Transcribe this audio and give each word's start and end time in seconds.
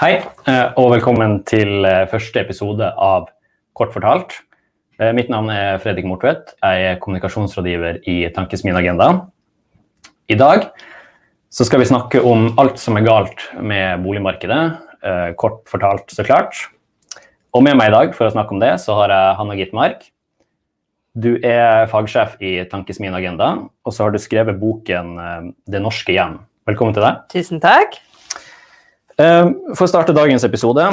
Hei, 0.00 0.14
eh, 0.48 0.70
og 0.80 0.94
velkommen 0.94 1.42
til 1.44 1.84
eh, 1.84 2.06
første 2.08 2.40
episode 2.40 2.86
av 3.04 3.26
Kort 3.76 3.90
fortalt. 3.92 4.32
Eh, 4.96 5.10
mitt 5.12 5.28
navn 5.28 5.50
er 5.52 5.76
Fredrik 5.82 6.06
Mortvedt. 6.08 6.54
Jeg 6.56 6.86
er 6.88 6.96
kommunikasjonsrådgiver 7.02 7.98
i 8.08 8.14
Tankesmien 8.32 8.78
Agenda. 8.80 9.10
I 10.32 10.40
dag 10.40 10.70
skal 11.52 11.84
vi 11.84 11.90
snakke 11.92 12.24
om 12.24 12.48
alt 12.56 12.80
som 12.80 12.96
er 12.96 13.04
galt 13.04 13.44
med 13.60 14.00
boligmarkedet. 14.00 14.62
Kort 15.36 15.68
fortalt, 15.68 16.08
så 16.08 16.24
klart. 16.24 16.56
Og 17.52 17.68
med 17.68 17.76
meg 17.76 17.92
i 17.92 17.96
dag 17.98 18.16
for 18.16 18.24
å 18.24 18.32
snakke 18.32 18.56
om 18.56 18.64
det, 18.64 18.78
så 18.80 18.96
har 19.02 19.12
jeg 19.12 19.36
Hanna 19.36 19.60
Gitmark. 19.60 20.06
Du 21.12 21.34
er 21.44 21.90
fagsjef 21.92 22.40
i 22.40 22.62
Tankesmien 22.72 23.20
Agenda, 23.20 23.58
og 23.84 23.92
så 23.92 24.06
har 24.06 24.16
du 24.16 24.22
skrevet 24.22 24.56
boken 24.56 25.18
'Det 25.68 25.84
norske 25.84 26.16
hjem'. 26.16 26.40
Velkommen 26.64 26.96
til 26.96 27.04
deg. 27.04 27.26
Tusen 27.28 27.60
takk. 27.60 28.00
Eh, 29.20 29.46
for 29.74 29.84
å 29.84 29.90
starte 29.90 30.16
dagens 30.16 30.44
episode, 30.48 30.86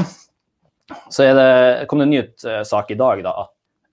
så 1.11 1.27
det, 1.35 1.87
kom 1.87 2.01
det 2.01 2.07
en 2.07 2.13
ny 2.13 2.21
sak 2.67 2.91
i 2.91 2.99
dag 2.99 3.19
da, 3.23 3.33
at 3.43 3.49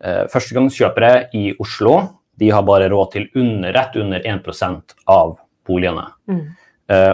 uh, 0.07 0.21
førstegangskjøpere 0.31 1.11
i 1.35 1.49
Oslo 1.59 1.97
de 2.39 2.53
har 2.55 2.63
bare 2.67 2.87
råd 2.91 3.11
til 3.15 3.27
under, 3.39 3.73
rett 3.75 3.97
under 3.99 4.23
1% 4.23 4.95
av 5.11 5.37
boligene. 5.67 6.05
Mm. 6.31 6.45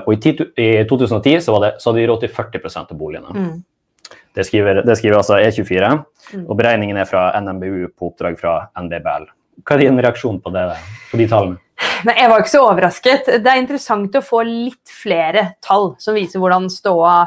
Og 0.05 0.12
i, 0.12 0.33
i, 0.59 0.69
2010 0.88 1.43
så, 1.45 1.56
det, 1.62 1.70
så, 1.79 1.91
hadde 1.91 2.01
de 2.01 2.06
råd 2.10 2.24
til 2.24 2.33
40% 2.34 2.93
av 2.93 3.01
boligene. 3.01 3.32
Mm. 3.32 4.16
Det, 4.37 4.45
skriver, 4.48 4.82
det, 4.84 4.96
skriver, 4.98 5.18
altså 5.21 5.38
E24, 5.38 5.91
mm. 6.32 6.45
og 6.46 6.57
beregningen 6.59 7.01
er 7.01 7.09
fra 7.09 7.29
NMBU 7.41 7.93
på 7.93 8.10
oppdrag 8.10 8.41
fra 8.41 8.57
NBBL. 8.80 9.29
Hva 9.65 9.77
er 9.77 9.84
din 9.84 10.01
reaksjon 10.01 10.41
på, 10.45 10.52
det, 10.57 10.66
på 11.12 11.21
de 11.21 11.29
tallene? 11.30 11.60
Nei, 12.06 12.16
Jeg 12.16 12.30
var 12.30 12.40
ikke 12.40 12.52
så 12.54 12.62
overrasket. 12.64 13.28
Det 13.45 13.50
er 13.50 13.60
interessant 13.60 14.16
å 14.16 14.24
få 14.24 14.40
litt 14.46 14.92
flere 15.02 15.54
tall 15.64 15.95
som 16.00 16.16
viser 16.16 16.40
hvordan 16.40 16.70
ståa 16.73 17.18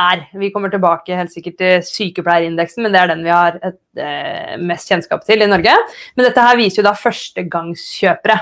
er. 0.00 0.26
Vi 0.38 0.50
kommer 0.54 0.72
tilbake 0.72 1.16
helt 1.16 1.32
sikkert 1.32 1.56
til 1.60 1.84
sykepleierindeksen, 1.86 2.84
men 2.84 2.94
det 2.94 3.00
er 3.00 3.10
den 3.10 3.24
vi 3.24 3.32
har 3.32 3.58
et, 3.58 3.78
eh, 3.96 4.56
mest 4.56 4.90
kjennskap 4.90 5.24
til 5.24 5.42
i 5.42 5.48
Norge. 5.50 5.72
Men 6.16 6.26
dette 6.26 6.44
her 6.46 6.56
viser 6.56 6.82
jo 6.82 6.88
da 6.88 6.92
førstegangskjøpere. 6.92 8.38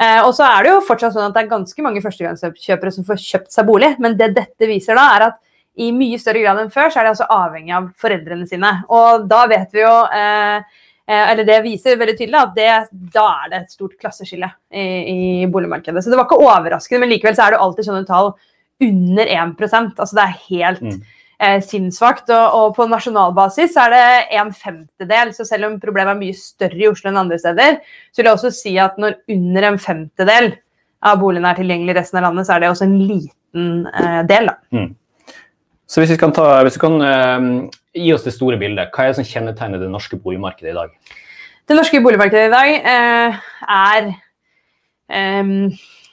Eh, 0.00 0.20
og 0.22 0.32
så 0.34 0.46
er 0.46 0.62
det 0.62 0.72
jo 0.72 0.86
fortsatt 0.86 1.14
sånn 1.14 1.28
at 1.28 1.34
det 1.34 1.44
er 1.44 1.56
ganske 1.56 1.82
mange 1.82 2.02
førstegangskjøpere 2.02 2.92
som 2.92 3.04
får 3.04 3.20
kjøpt 3.20 3.52
seg 3.52 3.66
bolig, 3.66 3.98
men 3.98 4.16
det 4.16 4.34
dette 4.34 4.66
viser 4.66 4.94
da, 4.94 5.16
er 5.16 5.22
at 5.30 5.38
i 5.76 5.90
mye 5.92 6.18
større 6.18 6.40
grad 6.40 6.58
enn 6.62 6.72
før 6.72 6.88
så 6.88 7.00
er 7.00 7.04
de 7.04 7.12
altså 7.12 7.28
avhengig 7.28 7.74
av 7.76 7.90
foreldrene 8.00 8.48
sine. 8.48 8.70
Og 8.88 9.28
da 9.28 9.46
vet 9.46 9.68
vi 9.72 9.82
jo 9.82 9.94
eh, 10.08 10.62
eller 11.06 11.46
det 11.46 11.60
viser 11.62 11.98
veldig 12.00 12.16
tydelig 12.18 12.38
at 12.40 12.54
det, 12.56 12.70
da 13.14 13.26
er 13.44 13.50
det 13.52 13.60
et 13.60 13.74
stort 13.76 13.94
klasseskille 14.00 14.48
i, 14.74 14.86
i, 15.12 15.18
boligmarkedet. 15.52 16.02
Så 16.02 16.10
det 16.10 16.18
var 16.18 16.26
ikke 16.26 16.42
overraskende, 16.42 17.04
men 17.04 17.12
likevel 17.12 17.36
så 17.38 17.46
er 17.46 17.54
det 17.54 17.60
alltid 17.62 17.86
sånne 17.86 18.08
tall 18.08 18.32
under 18.82 19.30
1% 19.32 20.02
Altså 20.02 20.18
det 20.18 20.24
er 20.24 20.34
helt 20.48 20.82
mm. 20.82 20.98
eh, 21.46 21.56
sinnssvakt. 21.64 22.28
Og, 22.34 22.58
og, 22.58 22.74
på 22.76 22.88
nasjonalbasis 22.90 23.78
er 23.84 23.94
det 23.94 24.04
en 24.40 24.52
femtedel. 24.52 25.32
Så 25.36 25.46
selv 25.48 25.70
om 25.70 25.80
problemet 25.82 26.16
er 26.16 26.22
mye 26.24 26.36
større 26.38 26.82
i 26.82 26.90
Oslo 26.90 27.12
enn 27.12 27.22
andre 27.22 27.40
steder, 27.40 27.80
så 28.10 28.20
vil 28.20 28.30
jeg 28.30 28.40
også 28.40 28.54
si 28.58 28.76
at 28.82 28.98
når 29.00 29.20
under 29.36 29.70
en 29.70 29.80
femtedel 29.82 30.52
av 31.06 31.18
boligene 31.22 31.52
er 31.52 31.60
tilgjengelig 31.60 31.94
i 31.94 31.98
resten 32.00 32.20
av 32.20 32.28
landet, 32.28 32.48
så 32.48 32.56
er 32.56 32.64
det 32.64 32.70
også 32.72 32.88
en 32.88 33.00
liten 33.00 33.74
eh, 33.94 34.22
del. 34.28 34.50
da. 34.50 34.58
Mm. 34.74 34.94
Så 35.86 36.02
hvis 36.02 36.12
vi 36.14 36.18
kan, 36.18 36.34
ta, 36.34 36.48
hvis 36.66 36.76
vi 36.78 36.82
kan 36.82 36.96
uh, 36.98 37.48
gi 37.94 38.12
oss 38.14 38.26
det 38.26 38.34
store 38.34 38.58
bildet, 38.60 38.90
hva 38.90 39.04
er 39.04 39.12
det 39.12 39.20
som 39.20 39.28
kjennetegner 39.28 39.82
det 39.82 39.90
norske 39.92 40.18
boligmarkedet 40.18 40.72
i 40.72 40.76
dag? 40.76 40.94
Det 41.66 41.76
norske 41.78 42.00
boligmarkedet 42.02 42.48
i 42.48 42.54
dag 42.54 42.88
uh, 42.88 43.38
er 43.76 44.08
um, 45.42 45.70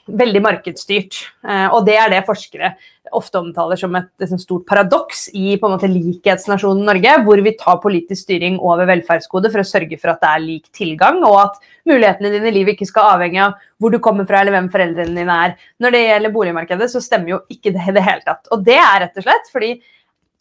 veldig 0.08 0.42
markedsstyrt. 0.44 1.20
Uh, 1.46 1.70
og 1.73 1.86
det 1.88 1.96
er 2.00 2.12
det 2.12 2.26
forskere 2.28 2.73
ofte 3.14 3.38
omtaler 3.38 3.78
som 3.78 3.94
et, 4.00 4.10
et 4.23 4.32
stort 4.42 4.66
paradoks 4.68 5.28
i 5.38 5.56
på 5.60 5.68
en 5.68 5.76
måte 5.76 5.90
likhetsnasjonen 5.92 6.86
Norge, 6.88 7.16
hvor 7.28 7.42
vi 7.45 7.56
tar 7.60 7.82
politisk 7.84 8.26
styring 8.26 8.58
over 8.64 8.88
velferdsgode 8.90 9.52
for 9.54 9.62
å 9.62 9.68
sørge 9.68 10.00
for 10.02 10.14
at 10.14 10.23
det 10.23 10.32
er 10.32 10.45
lik 10.45 10.70
tilgang, 10.76 11.20
og 11.27 11.38
at 11.44 11.60
mulighetene 11.89 12.32
dine 12.33 12.50
i 12.50 12.55
livet 12.55 12.77
ikke 12.77 12.89
skal 12.89 13.17
avhenge 13.17 13.44
av 13.48 13.58
hvor 13.82 13.94
du 13.94 14.00
kommer 14.04 14.27
fra 14.30 14.42
eller 14.42 14.55
hvem 14.55 14.72
foreldrene 14.73 15.20
dine 15.20 15.39
er. 15.48 15.58
Når 15.83 15.95
det 15.95 16.06
gjelder 16.06 16.38
boligmarkedet, 16.38 16.89
så 16.94 17.04
stemmer 17.04 17.36
jo 17.36 17.42
ikke 17.54 17.76
det 17.76 17.89
i 17.92 17.98
det 17.98 18.06
hele 18.06 18.26
tatt. 18.26 18.48
Og 18.56 18.64
det 18.66 18.80
er 18.80 19.04
rett 19.06 19.20
og 19.20 19.27
slett 19.27 19.52
fordi 19.54 19.76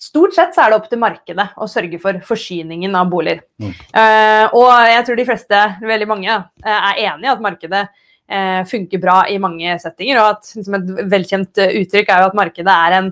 Stort 0.03 0.34
sett 0.34 0.54
så 0.54 0.65
er 0.65 0.72
det 0.72 0.78
opp 0.81 0.88
til 0.91 0.98
markedet 0.98 1.44
å 1.62 1.69
sørge 1.70 1.98
for 2.03 2.16
forsyningen 2.26 2.97
av 2.98 3.10
boliger. 3.12 3.44
Mm. 3.62 3.70
Uh, 3.94 4.47
og 4.59 4.70
jeg 4.91 5.04
tror 5.06 5.20
de 5.20 5.26
fleste, 5.28 5.60
veldig 5.78 6.09
mange, 6.10 6.38
uh, 6.42 6.72
er 6.72 7.04
enig 7.04 7.28
i 7.28 7.31
at 7.31 7.44
markedet 7.44 7.82
eh, 7.84 8.00
funker 8.69 9.00
bra 9.03 9.19
i 9.28 9.38
mange 9.43 9.76
settinger. 9.82 10.20
og 10.20 10.38
at 10.38 10.54
liksom 10.56 10.78
Et 10.78 11.04
velkjent 11.12 11.62
eh, 11.62 11.76
uttrykk 11.82 12.09
er 12.09 12.22
jo 12.22 12.31
at 12.31 12.38
markedet 12.38 12.75
er 12.75 12.97
en, 12.98 13.10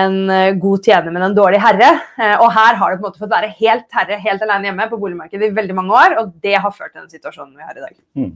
en 0.00 0.18
eh, 0.30 0.52
god 0.60 0.84
tjener, 0.86 1.14
men 1.14 1.26
en 1.26 1.36
dårlig 1.36 1.62
herre. 1.62 1.90
Eh, 2.18 2.36
og 2.36 2.52
her 2.56 2.78
har 2.80 2.92
det 2.92 3.00
på 3.00 3.04
en 3.04 3.08
måte 3.08 3.22
fått 3.22 3.34
være 3.34 3.54
helt 3.60 3.88
herre 3.96 4.20
helt 4.20 4.44
alene 4.46 4.70
hjemme 4.70 4.90
på 4.90 5.00
boligmarkedet 5.00 5.50
i 5.50 5.56
veldig 5.56 5.78
mange 5.80 5.96
år, 6.02 6.18
og 6.20 6.32
det 6.44 6.56
har 6.58 6.76
ført 6.76 6.94
til 6.94 7.02
den 7.02 7.12
situasjonen 7.12 7.56
vi 7.56 7.66
har 7.66 7.76
i 7.76 7.84
dag. 7.86 7.96
Mm. 8.18 8.32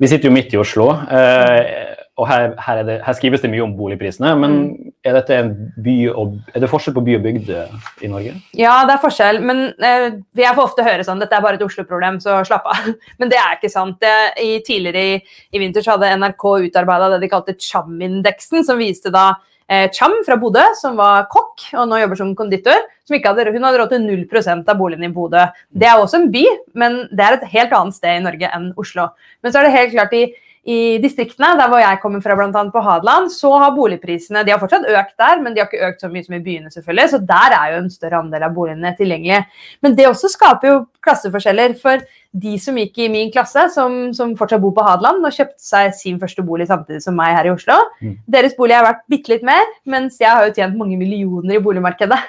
Vi 0.00 0.08
sitter 0.08 0.30
jo 0.30 0.32
midt 0.32 0.54
i 0.54 0.60
Oslo, 0.60 0.92
eh, 1.12 1.92
og 2.20 2.28
her, 2.28 2.52
her, 2.60 2.82
det, 2.84 2.98
her, 3.06 3.16
skrives 3.16 3.40
det 3.40 3.50
mye 3.52 3.64
om 3.64 3.72
boligprisene. 3.78 4.32
Men 4.40 4.56
mm. 4.58 4.92
er, 5.06 5.16
dette 5.16 5.38
en 5.40 5.52
by 5.80 5.96
og, 6.12 6.36
er 6.52 6.64
det 6.64 6.70
forskjell 6.70 6.96
på 6.98 7.04
by 7.06 7.16
og 7.16 7.24
bygd 7.24 7.52
eh, 7.56 7.76
i 8.04 8.10
Norge? 8.12 8.34
Ja, 8.58 8.74
det 8.88 8.96
er 8.96 9.02
forskjell. 9.04 9.40
Men 9.46 9.62
eh, 9.76 10.08
jeg 10.36 10.56
får 10.56 10.66
ofte 10.66 10.84
høre 10.86 11.06
sånn 11.06 11.22
dette 11.22 11.36
er 11.36 11.44
bare 11.44 11.56
et 11.56 11.64
Oslo-problem, 11.64 12.20
så 12.22 12.42
slapp 12.46 12.68
av. 12.70 12.90
Men 13.20 13.32
det 13.32 13.40
er 13.40 13.56
ikke 13.56 13.72
sant. 13.72 13.96
Det, 14.02 14.16
i, 14.42 14.58
tidligere 14.66 15.06
i, 15.14 15.38
i 15.56 15.62
vinter 15.62 15.84
så 15.84 15.96
hadde 15.96 16.12
NRK 16.20 16.46
utarbeida 16.66 17.14
det 17.14 17.22
de 17.24 17.32
kalte 17.32 17.56
Cham-indeksen, 17.56 18.66
som 18.68 18.80
viste 18.80 19.12
da 19.14 19.30
eh, 19.70 19.88
Cham 19.96 20.18
fra 20.26 20.36
Bodø, 20.40 20.66
som 20.80 21.00
var 21.00 21.30
kokk 21.32 21.70
og 21.72 21.88
nå 21.88 22.02
jobber 22.02 22.20
som 22.20 22.36
konditor. 22.36 22.84
Som 23.08 23.16
hadde, 23.24 23.48
hun 23.54 23.64
hadde 23.66 23.80
råd 23.80 23.94
til 23.94 24.06
0% 24.06 24.68
av 24.68 24.78
boligene 24.78 25.08
i 25.08 25.14
Bodø. 25.14 25.48
Det 25.72 25.88
er 25.88 25.96
også 25.96 26.20
en 26.20 26.30
by, 26.34 26.44
men 26.78 27.02
det 27.10 27.26
er 27.26 27.38
et 27.38 27.50
helt 27.56 27.74
annet 27.80 27.96
sted 27.96 28.20
i 28.20 28.22
Norge 28.28 28.52
enn 28.52 28.70
Oslo. 28.78 29.08
Men 29.40 29.52
så 29.52 29.62
er 29.62 29.68
det 29.68 29.76
helt 29.78 29.96
klart 29.96 30.14
i 30.18 30.28
i 30.68 30.98
distriktene, 31.00 31.54
der 31.56 31.70
hvor 31.72 31.80
jeg 31.80 32.00
kommer 32.02 32.20
fra, 32.20 32.34
bl.a. 32.36 32.62
på 32.68 32.82
Hadeland, 32.84 33.30
så 33.32 33.54
har 33.62 33.72
boligprisene 33.72 34.42
de 34.44 34.52
har 34.52 34.60
fortsatt 34.60 34.84
økt 34.84 35.14
der, 35.16 35.40
men 35.40 35.54
de 35.54 35.62
har 35.62 35.70
ikke 35.70 35.86
økt 35.88 36.04
så 36.04 36.10
mye 36.12 36.26
som 36.26 36.36
i 36.36 36.42
byene, 36.44 36.72
selvfølgelig. 36.72 37.10
Så 37.14 37.20
der 37.30 37.54
er 37.56 37.72
jo 37.72 37.78
en 37.80 37.92
større 37.92 38.20
andel 38.20 38.44
av 38.44 38.56
boligene 38.56 38.92
tilgjengelige. 38.98 39.46
Men 39.80 39.96
det 39.96 40.10
også 40.10 40.28
skaper 40.28 40.68
jo 40.68 40.80
klasseforskjeller. 41.00 41.72
For 41.80 42.02
de 42.30 42.52
som 42.62 42.76
gikk 42.78 42.98
i 43.00 43.08
min 43.10 43.30
klasse, 43.32 43.64
som, 43.74 44.12
som 44.14 44.36
fortsatt 44.38 44.60
bor 44.62 44.74
på 44.76 44.84
Hadeland, 44.84 45.24
og 45.24 45.32
kjøpte 45.34 45.64
seg 45.64 45.94
sin 45.96 46.18
første 46.20 46.44
bolig 46.46 46.68
samtidig 46.68 47.00
som 47.02 47.16
meg 47.18 47.32
her 47.38 47.48
i 47.48 47.54
Oslo, 47.54 47.78
mm. 48.04 48.18
deres 48.30 48.56
bolig 48.58 48.76
har 48.76 48.84
vært 48.86 49.06
bitte 49.10 49.32
litt 49.32 49.46
mer, 49.46 49.64
mens 49.88 50.20
jeg 50.20 50.28
har 50.28 50.44
jo 50.44 50.54
tjent 50.58 50.76
mange 50.78 50.98
millioner 51.00 51.56
i 51.56 51.62
boligmarkedet. 51.64 52.20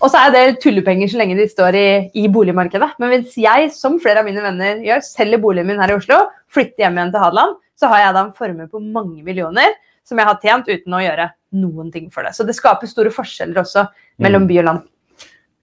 Og 0.00 0.08
så 0.08 0.24
er 0.24 0.32
det 0.34 0.44
tullepenger 0.64 1.12
så 1.12 1.20
lenge 1.20 1.36
de 1.38 1.46
står 1.52 1.78
i, 1.78 1.88
i 2.16 2.24
boligmarkedet. 2.32 2.94
Men 3.02 3.12
hvis 3.12 3.36
jeg, 3.44 3.68
som 3.76 4.00
flere 4.00 4.24
av 4.24 4.30
mine 4.30 4.42
venner 4.42 4.80
gjør, 4.88 5.04
selger 5.04 5.44
boligen 5.44 5.68
min 5.68 5.84
her 5.84 5.92
i 5.92 6.00
Oslo, 6.00 6.24
flytter 6.54 6.86
hjem 6.86 6.98
igjen 7.00 7.12
til 7.14 7.24
Hadeland, 7.24 7.60
så 7.78 7.90
har 7.90 8.04
jeg 8.04 8.16
da 8.16 8.24
en 8.24 8.34
formue 8.36 8.70
på 8.70 8.82
mange 8.82 9.26
millioner 9.26 9.76
som 10.06 10.20
jeg 10.20 10.28
har 10.28 10.40
tjent 10.42 10.68
uten 10.68 10.96
å 10.96 11.02
gjøre 11.02 11.28
noen 11.60 11.92
ting 11.92 12.10
for 12.12 12.26
det. 12.26 12.34
Så 12.36 12.46
det 12.46 12.56
skaper 12.56 12.90
store 12.90 13.12
forskjeller 13.14 13.62
også 13.62 13.86
mellom 14.22 14.44
mm. 14.44 14.50
by 14.50 14.58
og 14.60 14.68
land. 14.68 14.90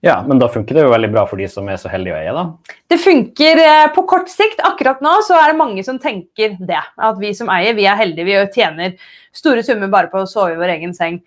Ja, 0.02 0.16
men 0.26 0.40
da 0.42 0.48
funker 0.50 0.74
det 0.74 0.82
jo 0.82 0.90
veldig 0.90 1.12
bra 1.12 1.22
for 1.30 1.38
de 1.38 1.46
som 1.46 1.68
er 1.70 1.76
så 1.78 1.90
heldige 1.92 2.16
å 2.16 2.18
eie, 2.18 2.32
da? 2.34 2.74
Det 2.90 2.96
funker 2.98 3.60
eh, 3.62 3.84
på 3.94 4.02
kort 4.10 4.32
sikt. 4.32 4.58
Akkurat 4.66 4.98
nå 5.04 5.12
så 5.22 5.36
er 5.38 5.52
det 5.52 5.60
mange 5.60 5.84
som 5.86 6.00
tenker 6.02 6.56
det. 6.58 6.80
At 6.98 7.20
vi 7.22 7.30
som 7.38 7.52
eier, 7.54 7.76
vi 7.78 7.86
er 7.86 8.00
heldige. 8.00 8.26
Vi 8.26 8.56
tjener 8.56 8.96
store 9.30 9.62
summer 9.62 9.92
bare 9.92 10.10
på 10.10 10.24
å 10.24 10.26
sove 10.26 10.56
i 10.56 10.58
vår 10.58 10.74
egen 10.74 10.96
seng 10.96 11.20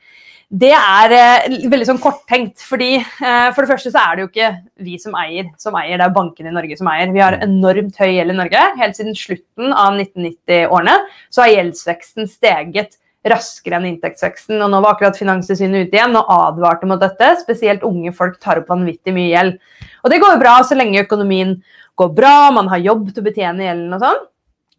det 0.50 0.72
er 0.78 1.14
eh, 1.16 1.56
veldig 1.72 1.88
sånn 1.90 2.02
korttenkt. 2.02 2.62
fordi 2.64 2.98
eh, 3.00 3.48
For 3.56 3.64
det 3.64 3.72
første 3.72 3.92
så 3.94 4.04
er 4.04 4.16
det 4.16 4.26
jo 4.26 4.30
ikke 4.30 4.52
vi 4.86 4.98
som 5.02 5.16
eier, 5.18 5.50
som 5.62 5.78
eier, 5.80 5.98
det 5.98 6.06
er 6.06 6.14
bankene 6.16 6.52
i 6.52 6.56
Norge 6.56 6.78
som 6.78 6.90
eier. 6.92 7.14
Vi 7.14 7.24
har 7.24 7.40
enormt 7.42 7.98
høy 8.02 8.12
gjeld 8.12 8.36
i 8.36 8.38
Norge. 8.38 8.68
Helt 8.82 9.00
siden 9.00 9.18
slutten 9.18 9.74
av 9.74 9.98
1990-årene 9.98 11.00
så 11.34 11.46
har 11.46 11.56
gjeldsveksten 11.56 12.30
steget 12.30 13.00
raskere 13.26 13.80
enn 13.80 13.88
inntektsveksten. 13.90 14.62
og 14.62 14.70
Nå 14.70 14.84
var 14.84 14.94
akkurat 14.94 15.18
Finanstilsynet 15.18 15.88
ute 15.88 15.98
igjen 15.98 16.20
og 16.20 16.30
advarte 16.30 16.90
mot 16.90 17.02
dette. 17.02 17.32
Spesielt 17.42 17.86
unge 17.88 18.14
folk 18.14 18.38
tar 18.44 18.62
opp 18.62 18.70
vanvittig 18.70 19.16
mye 19.16 19.32
gjeld. 19.32 19.58
Og 20.06 20.14
det 20.14 20.22
går 20.22 20.36
jo 20.36 20.44
bra 20.44 20.60
så 20.62 20.78
lenge 20.78 21.02
økonomien 21.02 21.58
går 21.96 22.10
bra, 22.14 22.52
man 22.52 22.70
har 22.70 22.84
jobb 22.84 23.08
til 23.14 23.24
å 23.24 23.26
betjene 23.30 23.66
gjelden 23.70 23.96
og 23.96 24.02
sånn. 24.04 24.24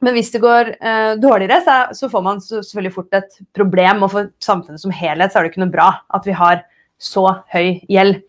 Men 0.04 0.16
hvis 0.16 0.31
det 0.34 0.43
går 0.43 0.75
eh, 0.76 1.14
dårligere, 1.20 1.62
så, 1.64 1.76
så, 1.96 2.08
får 2.12 2.25
man 2.25 2.40
så, 2.44 2.60
selvfølgelig 2.60 2.94
fort 2.98 3.16
et 3.16 3.38
problem. 3.56 4.04
Og 4.04 4.12
for 4.12 4.31
samfunnet 4.44 4.82
som 4.82 4.94
helhet 4.94 5.32
så 5.32 5.40
er 5.40 5.46
det 5.46 5.54
ikke 5.54 5.64
noe 5.64 5.72
bra 5.72 5.90
at 6.16 6.28
vi 6.28 6.37
har 6.37 6.64
så 7.00 7.25
høy 7.52 7.78
gjeld. 7.93 8.20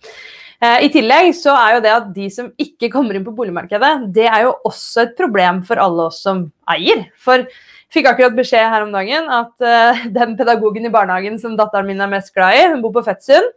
Eh, 0.63 0.87
I 0.87 0.91
tillegg 0.93 1.33
så 1.37 1.53
er 1.53 1.75
jo 1.75 1.81
det 1.85 1.93
at 1.93 2.07
de 2.15 2.27
som 2.33 2.47
ikke 2.61 2.89
kommer 2.93 3.17
inn 3.17 3.25
på 3.25 3.35
boligmarkedet, 3.35 4.07
det 4.15 4.25
er 4.25 4.47
jo 4.47 4.55
også 4.67 5.03
et 5.03 5.17
problem 5.19 5.61
for 5.67 5.81
alle 5.81 6.07
oss 6.09 6.21
som 6.25 6.47
eier. 6.73 7.03
For 7.21 7.43
jeg 7.43 7.93
fikk 7.93 8.09
akkurat 8.09 8.37
beskjed 8.37 8.71
her 8.71 8.87
om 8.87 8.95
dagen 8.95 9.29
at 9.31 9.53
uh, 9.63 10.07
den 10.17 10.33
pedagogen 10.39 10.87
i 10.87 10.93
barnehagen 10.93 11.37
som 11.41 11.59
datteren 11.59 11.87
min 11.87 12.01
er 12.03 12.11
mest 12.11 12.33
glad 12.35 12.57
i, 12.57 12.65
hun 12.71 12.81
bor 12.83 12.95
på 12.95 13.05
Fettsund, 13.05 13.51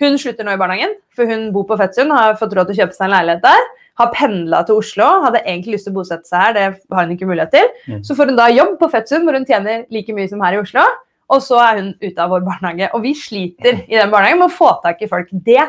hun 0.00 0.16
slutter 0.20 0.46
nå 0.46 0.54
i 0.54 0.60
barnehagen, 0.60 0.94
for 1.16 1.28
hun 1.28 1.48
bor 1.54 1.66
på 1.68 1.76
Fettsund 1.80 2.14
har 2.14 2.38
fått 2.40 2.54
råd 2.56 2.70
til 2.70 2.76
å 2.76 2.84
kjøpe 2.84 2.96
seg 2.96 3.08
en 3.08 3.16
leilighet 3.16 3.44
der 3.44 3.68
har 3.96 4.10
pendla 4.12 4.62
til 4.68 4.76
Oslo, 4.82 5.06
hadde 5.24 5.40
egentlig 5.46 5.76
lyst 5.78 5.86
til 5.88 5.94
å 5.94 5.98
bosette 6.00 6.28
seg 6.28 6.42
her, 6.42 6.52
det 6.56 6.64
har 6.92 7.04
hun 7.06 7.14
ikke 7.16 7.28
mulighet 7.30 7.52
til. 7.54 7.68
Mm. 7.88 8.00
Så 8.04 8.16
får 8.18 8.28
hun 8.32 8.36
da 8.36 8.48
jobb 8.52 8.74
på 8.80 8.90
Fettsund, 8.92 9.24
hvor 9.24 9.36
hun 9.38 9.46
tjener 9.48 9.86
like 9.90 10.12
mye 10.16 10.28
som 10.28 10.40
her 10.44 10.58
i 10.58 10.62
Oslo. 10.62 10.84
og 11.28 11.40
så 11.42 11.56
er 11.58 11.78
hun 11.80 11.88
ute 11.98 12.22
av 12.22 12.30
vår 12.30 12.44
barnehage. 12.46 12.86
Og 12.94 13.02
vi 13.02 13.10
sliter 13.18 13.80
i 13.88 13.96
den 13.96 14.10
barnehagen 14.12 14.38
med 14.38 14.46
å 14.46 14.54
få 14.54 14.68
tak 14.84 15.00
i 15.02 15.08
folk. 15.10 15.26
Det, 15.32 15.64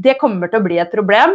det 0.00 0.14
kommer 0.20 0.48
til 0.48 0.62
å 0.62 0.64
bli 0.64 0.78
et 0.80 0.90
problem, 0.94 1.34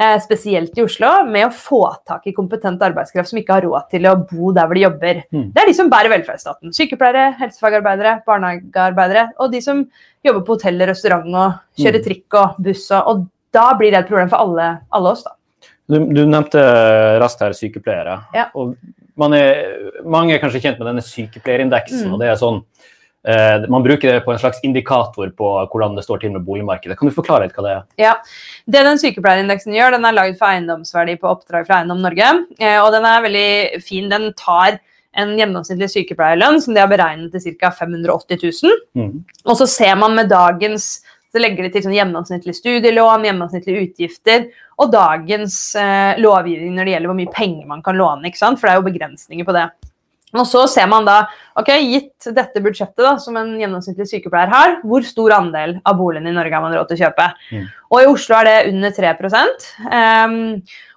eh, 0.00 0.14
spesielt 0.24 0.78
i 0.78 0.84
Oslo, 0.86 1.10
med 1.28 1.44
å 1.48 1.52
få 1.52 1.82
tak 2.08 2.24
i 2.30 2.32
kompetent 2.32 2.80
arbeidskraft 2.80 3.28
som 3.28 3.38
ikke 3.42 3.58
har 3.58 3.66
råd 3.66 3.90
til 3.92 4.06
å 4.08 4.14
bo 4.30 4.52
der 4.56 4.64
hvor 4.70 4.78
de 4.78 4.86
jobber. 4.86 5.20
Mm. 5.34 5.50
Det 5.52 5.60
er 5.60 5.68
de 5.68 5.74
som 5.76 5.90
bærer 5.92 6.08
velferdsstaten. 6.14 6.72
Sykepleiere, 6.72 7.34
helsefagarbeidere, 7.42 8.22
barnehagearbeidere. 8.24 9.26
Og 9.38 9.52
de 9.52 9.60
som 9.60 9.84
jobber 10.24 10.46
på 10.46 10.56
hotell, 10.56 10.80
restaurant 10.88 11.28
og 11.34 11.60
kjører 11.76 12.00
Mm. 12.00 12.06
trikk 12.08 12.38
og 12.40 12.56
buss. 12.64 12.90
Og, 12.90 13.04
og 13.06 13.26
da 13.52 13.74
blir 13.76 13.90
det 13.92 14.00
et 14.04 14.08
problem 14.08 14.30
for 14.32 14.38
alle, 14.38 14.80
alle 14.90 15.12
oss, 15.12 15.24
da. 15.24 15.36
Du, 15.90 15.98
du 16.14 16.22
nevnte 16.26 16.62
raskt 17.22 17.42
her 17.44 17.52
sykepleiere. 17.56 18.20
Ja. 18.36 18.48
Og 18.54 18.76
man 19.20 19.34
er, 19.36 19.64
mange 20.06 20.32
er 20.36 20.40
kanskje 20.42 20.62
kjent 20.62 20.78
med 20.80 20.86
denne 20.92 21.02
sykepleierindeksen. 21.04 22.06
Mm. 22.08 22.12
og 22.14 22.20
det 22.22 22.28
er 22.30 22.38
sånn, 22.40 22.60
eh, 23.26 23.66
Man 23.68 23.82
bruker 23.84 24.14
det 24.14 24.24
på 24.24 24.32
en 24.32 24.38
slags 24.40 24.62
indikator 24.64 25.32
på 25.36 25.50
hvordan 25.72 25.96
det 25.98 26.04
står 26.06 26.22
til 26.22 26.32
med 26.36 26.46
boligmarkedet. 26.46 26.96
Kan 26.98 27.10
du 27.10 27.14
forklare 27.16 27.48
litt 27.48 27.58
hva 27.58 27.66
det 27.66 27.74
er? 27.74 27.82
Ja, 28.00 28.14
Det 28.70 28.84
den 28.86 29.02
sykepleierindeksen 29.02 29.74
gjør, 29.76 29.98
den 29.98 30.06
er 30.08 30.16
laget 30.16 30.38
for 30.38 30.48
eiendomsverdi 30.52 31.18
på 31.20 31.28
oppdrag 31.34 31.66
fra 31.66 31.80
Eiendom 31.82 32.00
Norge. 32.00 32.30
eh, 32.60 32.78
Og 32.80 32.92
den 32.92 33.04
er 33.04 33.26
veldig 33.26 33.82
fin. 33.82 34.08
Den 34.08 34.32
tar 34.38 34.78
en 35.18 35.36
gjennomsnittlig 35.36 35.90
sykepleierlønn 35.90 36.60
som 36.62 36.72
de 36.72 36.80
har 36.80 36.88
beregnet 36.88 37.32
til 37.34 37.56
ca. 37.58 37.72
580 37.74 38.38
000. 38.62 38.76
Mm. 38.94 39.24
Og 39.44 39.56
så 39.58 39.66
ser 39.66 39.96
man 39.98 40.14
med 40.14 40.30
dagens 40.30 41.02
så 41.30 41.42
legger 41.42 41.66
de 41.66 41.70
til 41.74 41.84
sånn 41.84 41.94
gjennomsnittlig 41.94 42.56
studielån, 42.58 43.28
gjennomsnittlige 43.28 43.84
utgifter 43.86 44.48
og 44.80 44.90
dagens 44.94 45.58
eh, 45.78 46.18
lovgivning 46.18 46.74
når 46.74 46.88
det 46.88 46.96
gjelder 46.96 47.12
hvor 47.12 47.20
mye 47.20 47.34
penger 47.36 47.70
man 47.70 47.84
kan 47.86 47.98
låne. 47.98 48.26
ikke 48.28 48.40
sant? 48.40 48.60
For 48.60 48.66
det 48.66 48.74
er 48.74 48.80
jo 48.80 48.88
begrensninger 48.88 49.46
på 49.46 49.54
det. 49.56 49.68
Og 50.30 50.46
så 50.46 50.62
ser 50.70 50.86
man 50.90 51.06
da, 51.06 51.24
ok, 51.58 51.72
gitt 51.90 52.28
dette 52.36 52.62
budsjettet 52.62 53.02
da, 53.02 53.16
som 53.22 53.34
en 53.38 53.56
gjennomsnittlig 53.58 54.06
sykepleier 54.10 54.50
har, 54.52 54.76
hvor 54.86 55.02
stor 55.06 55.34
andel 55.40 55.76
av 55.82 55.98
boligene 55.98 56.30
i 56.30 56.36
Norge 56.36 56.54
har 56.54 56.62
man 56.62 56.76
råd 56.76 56.90
til 56.90 57.00
å 57.00 57.02
kjøpe. 57.08 57.26
Mm. 57.50 57.64
Og 57.90 57.98
i 57.98 58.10
Oslo 58.12 58.38
er 58.38 58.46
det 58.46 58.56
under 58.70 58.94
3 58.94 59.14
um, 60.30 60.36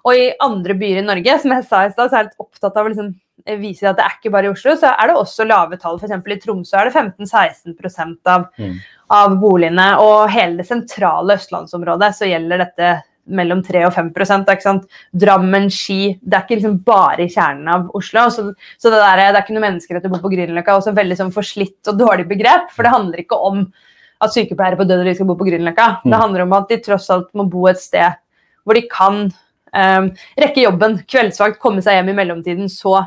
Og 0.06 0.20
i 0.20 0.30
andre 0.46 0.78
byer 0.78 1.02
i 1.02 1.08
Norge, 1.08 1.40
som 1.42 1.56
jeg 1.56 1.66
sa 1.70 1.82
i 1.86 1.94
stad, 1.94 2.10
så 2.10 2.14
er 2.14 2.22
jeg 2.22 2.30
litt 2.30 2.46
opptatt 2.46 2.78
av 2.78 2.92
liksom 2.92 3.14
vise 3.60 3.88
at 3.90 3.98
det 3.98 4.06
er 4.06 4.18
ikke 4.18 4.32
bare 4.34 4.48
i 4.48 4.54
Oslo, 4.54 4.76
så 4.80 4.94
er 4.94 5.10
det 5.10 5.16
også 5.20 5.48
lave 5.48 5.80
tall. 5.82 5.98
F.eks. 6.00 6.14
i 6.14 6.40
Tromsø 6.44 6.78
er 6.80 6.90
det 6.90 6.96
15-16 6.96 8.18
av, 8.30 8.46
Mm. 8.60 8.78
av 9.10 9.40
boligene. 9.42 9.88
Og 10.00 10.30
hele 10.30 10.62
det 10.62 10.68
sentrale 10.68 11.36
østlandsområdet 11.36 12.14
så 12.16 12.30
gjelder 12.30 12.64
dette 12.64 12.94
mellom 13.26 13.62
3 13.64 13.86
og 13.88 13.94
5 13.96 14.12
ikke 14.12 14.62
sant? 14.62 14.88
Drammen, 15.16 15.70
Ski 15.72 16.20
Det 16.20 16.36
er 16.36 16.44
ikke 16.44 16.58
liksom 16.60 16.84
bare 16.84 17.24
i 17.24 17.32
kjernen 17.32 17.68
av 17.68 17.90
Oslo. 17.96 18.30
Så, 18.30 18.54
så 18.78 18.90
det, 18.90 19.00
der, 19.00 19.32
det 19.32 19.38
er 19.38 19.44
ikke 19.44 19.56
noe 19.56 19.68
menneskerett 19.70 20.06
å 20.06 20.12
bo 20.12 20.20
på 20.20 20.34
Grünerløkka. 20.34 20.76
også 20.76 20.92
Også 20.92 21.00
veldig 21.00 21.18
sånn 21.18 21.34
forslitt 21.34 21.88
og 21.88 22.00
dårlig 22.00 22.28
begrep. 22.28 22.70
For 22.72 22.84
det 22.84 22.92
handler 22.94 23.24
ikke 23.24 23.40
om 23.40 23.64
at 24.24 24.36
sykepleiere 24.36 24.78
på 24.80 24.88
død 24.88 25.00
og 25.02 25.08
liv 25.08 25.16
skal 25.16 25.28
bo 25.28 25.36
på 25.40 25.48
Grünerløkka. 25.48 25.88
Mm. 26.04 26.12
Det 26.12 26.20
handler 26.20 26.44
om 26.44 26.54
at 26.54 26.70
de 26.70 26.78
tross 26.84 27.10
alt 27.10 27.32
må 27.34 27.48
bo 27.50 27.68
et 27.68 27.82
sted 27.82 28.20
hvor 28.64 28.78
de 28.78 28.86
kan 28.88 29.26
um, 29.28 30.06
rekke 30.40 30.64
jobben, 30.64 31.02
kveldsvakt, 31.12 31.60
komme 31.60 31.82
seg 31.84 31.98
hjem 31.98 32.14
i 32.14 32.16
mellomtiden, 32.16 32.70
så 32.72 33.02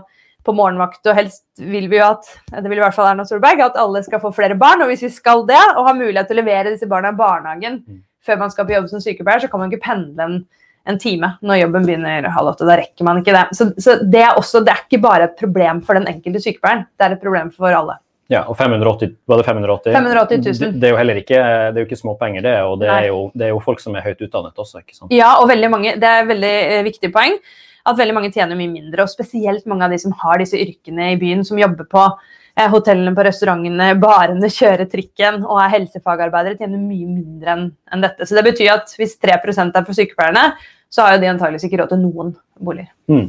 på 0.47 0.55
morgenvakt. 0.57 1.03
Og 1.11 1.17
helst 1.19 1.43
vil 1.59 1.89
vi 1.91 1.99
jo 2.01 2.07
at 2.13 2.29
det 2.55 2.67
vil 2.71 2.79
i 2.81 2.85
hvert 2.85 2.95
fall 2.97 3.11
Erna 3.11 3.27
Solberg, 3.29 3.61
at 3.67 3.79
alle 3.83 4.03
skal 4.07 4.23
få 4.23 4.31
flere 4.37 4.57
barn. 4.59 4.85
Og 4.85 4.93
hvis 4.93 5.03
vi 5.07 5.11
skal 5.15 5.43
det, 5.49 5.59
og 5.77 5.89
har 5.91 5.99
mulighet 5.99 6.31
til 6.31 6.39
å 6.39 6.43
levere 6.45 6.73
disse 6.75 6.89
barna 6.91 7.11
i 7.15 7.19
barnehagen 7.19 7.83
Mm. 7.87 8.01
før 8.27 8.39
man 8.41 8.51
skal 8.51 8.67
på 8.67 8.75
jobb 8.75 8.89
som 8.91 9.03
sykepleier, 9.03 9.45
så 9.45 9.51
kan 9.51 9.61
man 9.63 9.71
ikke 9.71 9.85
pendle 9.85 10.25
en, 10.25 10.39
en 10.87 10.99
time 10.99 11.35
når 11.43 11.61
jobben 11.65 11.87
begynner 11.87 12.27
halv 12.35 12.55
åtte. 12.55 12.67
Da 12.67 12.79
rekker 12.81 13.07
man 13.07 13.21
ikke 13.23 13.35
det. 13.37 13.45
Så, 13.59 13.69
så 13.79 13.99
det, 14.03 14.23
er 14.25 14.35
også, 14.41 14.65
det 14.67 14.73
er 14.75 14.83
ikke 14.87 15.03
bare 15.05 15.29
et 15.29 15.37
problem 15.39 15.83
for 15.87 15.99
den 15.99 16.09
enkelte 16.11 16.43
sykepleieren, 16.43 16.87
det 16.99 17.07
er 17.07 17.15
et 17.15 17.23
problem 17.23 17.53
for 17.55 17.71
alle. 17.71 17.99
Ja, 18.27 18.41
og 18.51 18.57
580, 18.59 19.13
var 19.31 19.39
det 19.39 19.45
580? 19.47 19.93
580 19.95 20.41
000. 20.43 20.55
Det, 20.59 20.81
det 20.83 20.89
er 20.89 20.91
jo 20.97 20.99
heller 20.99 21.19
ikke, 21.21 21.37
det 21.71 21.79
er 21.79 21.85
jo 21.85 21.87
ikke 21.87 21.99
småpenger, 22.01 22.43
det. 22.43 22.55
Og 22.67 22.81
det 22.81 22.89
er, 22.91 23.05
jo, 23.13 23.21
det 23.39 23.47
er 23.47 23.53
jo 23.53 23.61
folk 23.63 23.79
som 23.79 23.95
er 23.95 24.03
høyt 24.03 24.25
utdannet 24.27 24.59
også, 24.59 24.81
ikke 24.83 24.97
sant? 24.97 25.13
Ja, 25.15 25.37
og 25.39 25.47
veldig 25.53 25.71
mange, 25.71 25.93
det 26.03 26.09
er 26.11 26.25
et 26.25 26.31
veldig 26.33 26.51
eh, 26.57 26.83
viktig 26.89 27.13
poeng 27.15 27.39
at 27.87 27.99
veldig 27.99 28.17
mange 28.17 28.33
tjener 28.35 28.59
mye 28.59 28.73
mindre, 28.73 29.05
og 29.05 29.13
spesielt 29.13 29.67
mange 29.71 29.87
av 29.87 29.95
de 29.95 30.01
som 30.03 30.15
har 30.23 30.43
disse 30.43 30.59
yrkene 30.59 31.13
i 31.15 31.21
byen, 31.21 31.45
som 31.47 31.59
jobber 31.61 31.87
på 31.91 32.03
eh, 32.05 32.69
hotellene, 32.73 33.15
på 33.17 33.27
restaurantene, 33.27 33.93
barene, 34.03 34.51
kjører 34.53 34.89
trikken 34.93 35.43
og 35.45 35.61
er 35.63 35.75
helsefagarbeidere, 35.77 36.59
tjener 36.61 36.83
mye 36.83 37.07
mindre 37.07 37.55
enn 37.57 37.67
en 37.95 38.07
dette. 38.07 38.27
Så 38.27 38.39
det 38.39 38.47
betyr 38.49 38.75
at 38.75 38.97
hvis 38.99 39.17
3 39.23 39.39
er 39.39 39.81
for 39.87 39.97
sykepleierne, 39.97 40.49
så 40.91 41.03
har 41.05 41.17
jo 41.17 41.23
de 41.25 41.33
antageligvis 41.33 41.67
ikke 41.69 41.83
råd 41.83 41.93
til 41.95 42.03
noen 42.05 42.35
boliger. 42.63 42.93
Mm. 43.11 43.29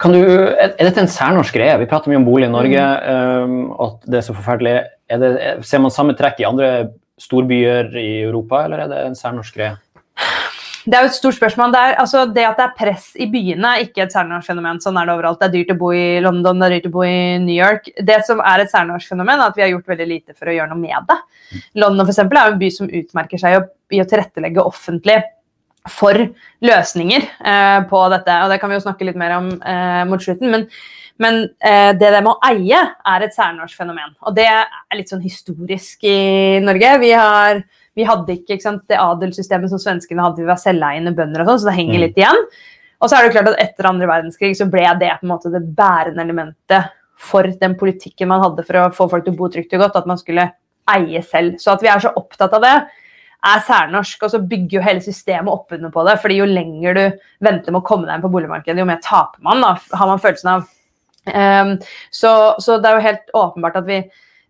Kan 0.00 0.14
du, 0.16 0.22
er 0.24 0.72
dette 0.80 1.02
en 1.02 1.10
særnorsk 1.12 1.58
greie? 1.58 1.74
Vi 1.82 1.88
prater 1.90 2.08
mye 2.08 2.22
om 2.22 2.24
bolig 2.24 2.46
i 2.48 2.52
Norge, 2.54 2.84
um, 3.44 3.56
at 3.84 4.06
det 4.08 4.22
er 4.22 4.24
så 4.24 4.36
forferdelig. 4.36 4.72
Er 5.12 5.20
det, 5.20 5.30
er- 5.36 5.60
ser 5.66 5.82
man 5.84 5.92
samme 5.92 6.14
trekk 6.16 6.40
i 6.40 6.46
andre 6.48 6.70
storbyer 7.20 7.90
i 8.00 8.22
Europa, 8.22 8.62
eller 8.64 8.86
er 8.86 8.88
det 8.88 9.00
en 9.10 9.18
særnorsk 9.18 9.58
greie? 9.58 9.74
Det 10.84 10.96
er 10.96 11.04
jo 11.04 11.10
et 11.10 11.16
stort 11.16 11.36
spørsmål. 11.36 11.72
Det, 11.74 11.80
er, 11.80 11.96
altså, 12.02 12.22
det 12.32 12.44
at 12.48 12.60
det 12.60 12.64
er 12.66 12.76
press 12.78 13.10
i 13.20 13.26
byene, 13.30 13.72
er 13.74 13.84
ikke 13.84 14.04
et 14.06 14.14
særnorsk 14.14 14.48
fenomen. 14.48 14.80
Sånn 14.80 14.96
er 14.96 15.08
det 15.08 15.16
overalt. 15.16 15.40
Det 15.42 15.48
er 15.50 15.56
dyrt 15.58 15.74
å 15.74 15.80
bo 15.82 15.90
i 15.96 16.06
London, 16.24 16.62
det 16.62 16.68
er 16.68 16.76
dyrt 16.78 16.88
å 16.88 16.94
bo 16.94 17.04
i 17.04 17.18
New 17.42 17.56
York. 17.56 17.90
Det 17.96 18.20
som 18.28 18.40
er 18.40 18.64
et 18.64 18.72
særnorsk 18.72 19.12
fenomen, 19.12 19.36
er 19.36 19.50
at 19.50 19.58
vi 19.58 19.66
har 19.66 19.74
gjort 19.74 19.92
veldig 19.92 20.08
lite 20.08 20.36
for 20.36 20.48
å 20.48 20.54
gjøre 20.56 20.72
noe 20.72 20.80
med 20.80 21.10
det. 21.10 21.18
London 21.82 22.06
for 22.06 22.14
eksempel, 22.14 22.40
er 22.40 22.54
en 22.54 22.62
by 22.62 22.70
som 22.72 22.88
utmerker 23.00 23.42
seg 23.42 23.58
i 23.92 24.00
å 24.00 24.08
tilrettelegge 24.08 24.64
offentlig 24.64 25.18
for 25.88 26.16
løsninger 26.64 27.24
eh, 27.24 27.78
på 27.90 28.00
dette. 28.12 28.38
Og 28.44 28.52
det 28.52 28.60
kan 28.62 28.72
vi 28.72 28.78
jo 28.78 28.84
snakke 28.84 29.06
litt 29.08 29.20
mer 29.20 29.36
om 29.38 29.52
eh, 29.58 30.02
mot 30.08 30.22
slutten. 30.22 30.52
Men, 30.52 30.66
men 31.20 31.42
eh, 31.58 31.90
det 31.96 32.12
det 32.14 32.22
med 32.24 32.32
å 32.34 32.50
eie 32.50 32.80
er 32.80 33.26
et 33.26 33.36
særnorsk 33.36 33.80
fenomen. 33.80 34.14
Og 34.24 34.36
det 34.36 34.48
er 34.48 34.96
litt 34.96 35.12
sånn 35.12 35.24
historisk 35.24 36.04
i 36.08 36.60
Norge. 36.64 36.96
Vi 37.04 37.12
har 37.16 37.62
vi 37.98 38.06
hadde 38.06 38.36
ikke, 38.36 38.56
ikke 38.56 38.66
sant, 38.66 38.84
det 38.88 39.00
adelssystemet 39.02 39.72
som 39.72 39.80
svenskene 39.82 40.22
hadde, 40.22 40.42
vi 40.42 40.48
var 40.48 40.60
selveiende 40.60 41.14
bønder 41.16 41.42
og 41.42 41.50
sånn, 41.50 41.62
så 41.64 41.70
det 41.70 41.78
henger 41.78 41.98
Mm. 41.98 42.04
litt 42.06 42.20
igjen. 42.20 42.46
Og 43.00 43.08
så 43.08 43.16
er 43.16 43.24
det 43.24 43.34
klart 43.34 43.48
at 43.48 43.60
etter 43.60 43.88
andre 43.88 44.06
verdenskrig 44.06 44.54
så 44.56 44.68
ble 44.70 44.84
det 45.00 45.10
på 45.20 45.24
en 45.24 45.32
måte 45.32 45.50
det 45.52 45.62
bærende 45.74 46.22
elementet 46.22 46.90
for 47.20 47.42
den 47.42 47.74
politikken 47.76 48.28
man 48.28 48.42
hadde 48.44 48.64
for 48.64 48.78
å 48.80 48.94
få 48.94 49.08
folk 49.10 49.24
til 49.24 49.34
å 49.34 49.36
bo 49.36 49.48
trygt 49.48 49.72
og 49.76 49.80
godt, 49.84 49.96
at 49.96 50.08
man 50.08 50.20
skulle 50.20 50.52
eie 50.88 51.22
selv. 51.22 51.58
Så 51.60 51.72
at 51.72 51.82
vi 51.84 51.88
er 51.92 52.00
så 52.00 52.12
opptatt 52.16 52.52
av 52.56 52.64
det, 52.64 52.74
er 53.40 53.62
særnorsk, 53.64 54.22
og 54.22 54.32
så 54.34 54.40
bygger 54.44 54.78
jo 54.78 54.84
hele 54.84 55.00
systemet 55.00 55.52
opp 55.52 55.72
under 55.72 55.92
på 55.92 56.04
det. 56.04 56.18
fordi 56.20 56.36
jo 56.36 56.48
lenger 56.48 56.94
du 56.94 57.04
venter 57.40 57.72
med 57.72 57.80
å 57.80 57.86
komme 57.86 58.06
deg 58.06 58.18
inn 58.18 58.24
på 58.24 58.32
boligmarkedet, 58.32 58.78
jo 58.78 58.88
mer 58.88 59.00
taper 59.00 59.40
man, 59.42 59.62
da, 59.64 59.76
har 59.96 60.10
man 60.10 60.20
følelsen 60.20 60.50
av. 60.52 60.66
Um, 61.30 61.78
så, 62.10 62.54
så 62.60 62.78
det 62.80 62.88
er 62.88 62.96
jo 62.98 63.06
helt 63.06 63.32
åpenbart 63.36 63.76
at 63.80 63.88
vi, 63.88 64.02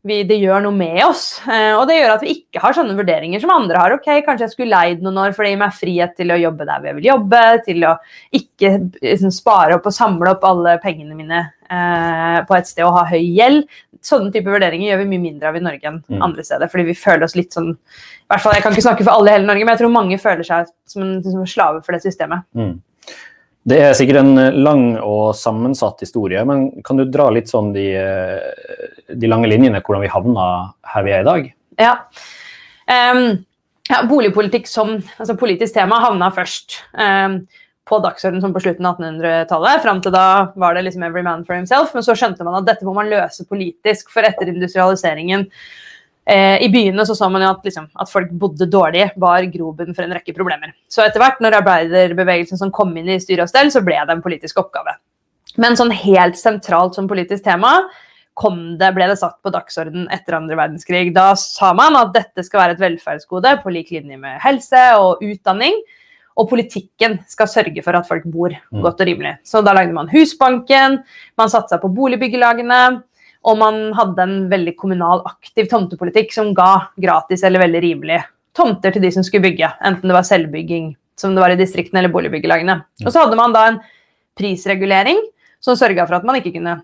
vi, 0.06 0.22
det 0.24 0.38
gjør 0.40 0.62
noe 0.64 0.72
med 0.72 0.98
oss. 1.04 1.24
Eh, 1.44 1.74
og 1.76 1.86
det 1.90 1.98
gjør 1.98 2.14
at 2.14 2.22
vi 2.24 2.32
ikke 2.38 2.62
har 2.62 2.76
sånne 2.76 2.96
vurderinger 2.96 3.42
som 3.42 3.52
andre 3.52 3.76
har. 3.82 3.94
Ok, 3.98 4.08
kanskje 4.26 4.46
jeg 4.46 4.54
skulle 4.54 4.72
leid 4.72 5.02
noen 5.04 5.18
år, 5.20 5.34
for 5.36 5.44
det 5.44 5.52
gir 5.52 5.60
meg 5.60 5.76
frihet 5.76 6.14
til 6.16 6.32
å 6.32 6.38
jobbe 6.40 6.66
der 6.68 6.88
jeg 6.88 6.98
vil 6.98 7.08
jobbe. 7.10 7.42
Til 7.66 7.86
å 7.90 7.94
ikke 8.40 8.72
liksom, 9.02 9.34
spare 9.34 9.76
opp 9.76 9.88
og 9.90 9.96
samle 9.96 10.32
opp 10.32 10.46
alle 10.48 10.78
pengene 10.82 11.18
mine 11.18 11.42
eh, 11.70 12.40
på 12.48 12.56
et 12.56 12.70
sted 12.70 12.86
og 12.88 12.96
ha 12.96 13.06
høy 13.12 13.22
gjeld. 13.22 13.66
Sånne 14.00 14.32
type 14.32 14.48
vurderinger 14.48 14.94
gjør 14.94 15.02
vi 15.02 15.10
mye 15.12 15.24
mindre 15.26 15.50
av 15.50 15.58
i 15.58 15.64
Norge 15.64 15.90
enn 15.90 16.02
Mm. 16.08 16.22
andre 16.24 16.42
steder. 16.44 16.70
Fordi 16.72 16.84
vi 16.88 16.94
føler 16.96 17.24
oss 17.26 17.36
litt 17.36 17.52
sånn 17.52 17.74
i 17.74 18.32
hvert 18.32 18.40
fall, 18.42 18.54
Jeg 18.54 18.62
kan 18.62 18.72
ikke 18.72 18.86
snakke 18.86 19.04
for 19.04 19.12
alle 19.12 19.30
i 19.30 19.34
hele 19.34 19.46
Norge, 19.46 19.64
men 19.64 19.74
jeg 19.76 19.82
tror 19.82 19.92
mange 19.92 20.16
føler 20.22 20.46
seg 20.46 20.68
som 20.86 21.02
en, 21.02 21.22
som 21.22 21.40
en 21.40 21.46
slave 21.50 21.82
for 21.84 21.92
det 21.92 22.02
systemet. 22.04 22.46
Mm. 22.56 22.78
Det 23.66 23.76
er 23.84 23.92
sikkert 23.92 24.22
en 24.22 24.62
lang 24.64 24.84
og 25.04 25.34
sammensatt 25.36 26.00
historie, 26.00 26.40
men 26.48 26.80
kan 26.82 26.96
du 26.96 27.04
dra 27.04 27.26
litt 27.28 27.50
sånn 27.50 27.74
de, 27.74 27.90
eh, 27.92 28.99
de 29.14 29.30
lange 29.30 29.48
linjene 29.50 29.82
hvordan 29.82 30.04
vi 30.04 30.12
havna 30.12 30.44
her 30.94 31.06
vi 31.06 31.14
er 31.14 31.24
i 31.24 31.28
dag? 31.30 31.48
Ja. 31.80 31.94
Um, 32.90 33.40
ja 33.90 34.04
boligpolitikk 34.06 34.68
som 34.70 34.98
altså 35.18 35.38
politisk 35.38 35.74
tema 35.78 36.02
havna 36.04 36.30
først 36.34 36.82
Um, 36.94 37.42
på 37.90 37.98
dagsordenen 38.04 38.42
som 38.44 38.54
på 38.54 38.62
slutten 38.62 38.86
av 38.86 38.98
1800-tallet. 39.00 39.82
Fram 39.84 40.00
til 40.02 40.14
da 40.14 40.26
var 40.60 40.76
det 40.76 40.86
liksom 40.86 41.02
'every 41.02 41.24
man 41.26 41.44
for 41.44 41.56
himself', 41.58 41.94
men 41.94 42.06
så 42.06 42.14
skjønte 42.14 42.44
man 42.46 42.60
at 42.60 42.66
dette 42.68 42.86
må 42.86 42.94
man 42.94 43.10
løse 43.10 43.46
politisk. 43.48 44.12
For 44.14 44.26
etter 44.26 44.52
industrialiseringen 44.52 45.46
eh, 46.26 46.62
i 46.62 46.68
byene 46.70 47.06
så 47.06 47.16
så 47.18 47.30
man 47.30 47.42
jo 47.42 47.50
at, 47.50 47.64
liksom, 47.64 47.88
at 47.98 48.10
folk 48.10 48.30
bodde 48.30 48.70
dårlig, 48.70 49.10
var 49.16 49.48
grobunn 49.50 49.94
for 49.94 50.04
en 50.04 50.14
rekke 50.14 50.36
problemer. 50.36 50.72
Så 50.88 51.02
etter 51.02 51.22
hvert, 51.22 51.40
når 51.40 51.58
arbeiderbevegelsen 51.62 52.58
som 52.58 52.70
kom 52.70 52.96
inn 52.96 53.08
i 53.08 53.18
styre 53.18 53.42
og 53.42 53.48
stell, 53.48 53.70
så 53.70 53.82
ble 53.82 53.98
det 53.98 54.14
en 54.14 54.22
politisk 54.22 54.62
oppgave. 54.62 54.94
Men 55.58 55.74
sånn 55.76 55.90
helt 55.90 56.38
sentralt 56.38 56.94
som 56.94 57.08
politisk 57.10 57.42
tema 57.44 57.80
det, 58.80 58.94
ble 58.94 59.06
det 59.10 59.18
satt 59.18 59.42
på 59.42 59.50
dagsorden 59.52 60.08
etter 60.10 60.38
andre 60.38 60.56
verdenskrig. 60.56 61.12
Da 61.14 61.34
sa 61.34 61.72
man 61.76 61.96
at 61.96 62.12
dette 62.14 62.44
skal 62.46 62.60
være 62.60 62.72
et 62.76 62.80
velferdsgode 62.80 63.62
på 63.62 63.72
lik 63.74 63.90
linje 63.90 64.16
med 64.16 64.40
helse 64.40 64.80
og 64.96 65.20
utdanning. 65.22 65.76
Og 66.38 66.48
politikken 66.48 67.18
skal 67.28 67.50
sørge 67.50 67.82
for 67.84 67.92
at 67.98 68.06
folk 68.08 68.24
bor 68.24 68.50
Mm. 68.50 68.80
godt 68.82 69.00
og 69.00 69.06
rimelig. 69.06 69.38
Så 69.44 69.62
da 69.62 69.72
lagde 69.74 69.92
man 69.92 70.08
Husbanken, 70.08 71.02
man 71.36 71.48
satsa 71.48 71.78
på 71.78 71.92
boligbyggelagene, 71.92 73.02
og 73.44 73.58
man 73.58 73.92
hadde 73.92 74.18
en 74.22 74.48
veldig 74.48 74.76
kommunal 74.76 75.22
aktiv 75.26 75.68
tomtepolitikk 75.68 76.32
som 76.32 76.54
ga 76.54 76.88
gratis 76.98 77.42
eller 77.42 77.60
veldig 77.60 77.82
rimelig 77.82 78.24
tomter 78.54 78.92
til 78.92 79.02
de 79.02 79.10
som 79.10 79.22
skulle 79.22 79.42
bygge. 79.42 79.68
Enten 79.84 80.08
det 80.08 80.16
var 80.16 80.22
selvbygging, 80.22 80.96
som 81.16 81.34
det 81.34 81.42
var 81.42 81.50
i 81.50 81.56
distriktene, 81.56 81.98
eller 81.98 82.12
boligbyggelagene. 82.12 82.82
Og 83.04 83.12
så 83.12 83.24
hadde 83.24 83.36
man 83.36 83.52
da 83.52 83.66
en 83.68 83.80
prisregulering 84.38 85.20
som 85.60 85.76
sørga 85.76 86.06
for 86.06 86.16
at 86.16 86.24
man 86.24 86.36
ikke 86.36 86.54
kunne 86.56 86.82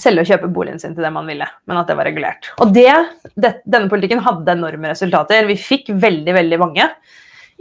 selge 0.00 0.24
og 0.24 0.30
kjøpe 0.30 0.50
boligen 0.52 0.80
sin 0.82 0.94
til 0.96 1.04
det 1.06 1.12
man 1.14 1.28
ville, 1.30 1.46
men 1.68 1.80
at 1.80 1.90
det 1.90 1.96
var 1.98 2.08
regulert. 2.08 2.50
Og 2.62 2.72
det, 2.74 2.90
det, 3.38 3.56
denne 3.62 3.90
politikken 3.92 4.22
hadde 4.24 4.56
enorme 4.56 4.90
resultater. 4.90 5.46
Vi 5.48 5.58
fikk 5.60 5.92
veldig, 6.02 6.34
veldig 6.34 6.60
mange 6.62 6.88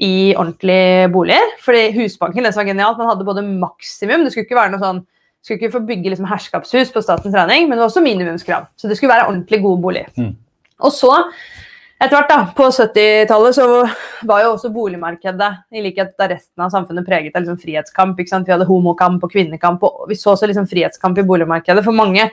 i 0.02 0.34
ordentlige 0.34 1.10
boliger. 1.13 1.52
Fordi 1.62 1.90
Husbanken 1.98 2.48
det 2.48 2.54
som 2.56 2.63
var 2.63 2.72
genialt, 2.72 2.98
man 2.98 3.12
hadde 3.12 3.28
både 3.28 3.46
maksimum 3.46 4.24
Det 4.25 4.34
skulle 4.34 4.48
ikke 4.48 4.58
være 4.58 4.74
noe 4.74 4.82
sånn 4.82 5.04
skulle 5.44 5.60
ikke 5.60 5.74
få 5.74 5.84
bygge 5.84 6.13
liksom 6.13 6.28
herskapshus 6.30 6.94
på 6.96 7.04
statens 7.04 7.36
regning, 7.36 7.68
men 7.68 7.75
det 7.75 7.84
var 7.84 7.90
også 7.90 8.04
minimumskrav. 8.04 8.70
Så 8.80 8.88
det 8.88 8.96
skulle 8.96 9.12
være 9.12 9.28
ordentlig 9.28 9.60
gode 9.66 9.82
boliger. 9.84 10.12
Mm. 10.16 10.38
Og 10.88 10.94
så, 10.96 11.12
etter 12.04 12.18
hvert 12.18 12.32
da, 12.32 12.40
på 12.56 12.66
70-tallet, 12.70 13.56
så 13.56 13.68
var 14.28 14.44
jo 14.44 14.54
også 14.54 14.72
boligmarkedet 14.74 15.50
i 15.74 15.84
likhet 15.86 16.12
med 16.20 16.34
resten 16.36 16.66
av 16.66 16.74
samfunnet 16.74 17.08
preget 17.08 17.36
av 17.36 17.44
liksom 17.44 17.60
frihetskamp. 17.62 18.20
ikke 18.20 18.34
sant? 18.34 18.48
Vi 18.48 18.54
hadde 18.54 18.68
homokamp 18.68 19.24
og 19.24 19.32
kvinnekamp, 19.32 19.84
og 19.88 20.10
vi 20.12 20.18
så 20.20 20.34
også 20.34 20.50
liksom 20.52 20.68
frihetskamp 20.70 21.22
i 21.22 21.26
boligmarkedet 21.28 21.84
for 21.86 21.96
mange. 21.96 22.28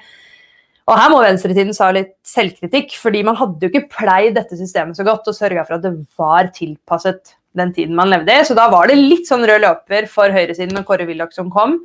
Og 0.91 0.97
her 0.99 1.11
må 1.13 1.21
venstresiden 1.23 1.75
sa 1.77 1.93
litt 1.95 2.17
selvkritikk, 2.27 2.97
fordi 2.99 3.23
man 3.27 3.39
hadde 3.39 3.63
jo 3.63 3.71
ikke 3.71 3.91
pleid 3.93 4.35
dette 4.39 4.59
systemet 4.59 4.99
så 4.99 5.07
godt 5.07 5.29
og 5.31 5.37
sørga 5.37 5.65
for 5.67 5.79
at 5.79 5.87
det 5.87 5.95
var 6.19 6.51
tilpasset 6.57 7.37
den 7.59 7.75
tiden 7.75 7.95
man 7.99 8.11
levde 8.11 8.35
i. 8.35 8.45
Så 8.47 8.57
da 8.59 8.67
var 8.73 8.91
det 8.91 8.99
litt 8.99 9.31
sånn 9.31 9.47
rød 9.47 9.63
løper 9.63 10.11
for 10.11 10.35
høyresiden 10.35 10.79
og 10.81 10.87
Kåre 10.89 11.07
Willoch 11.07 11.35
som 11.37 11.51
kom 11.53 11.79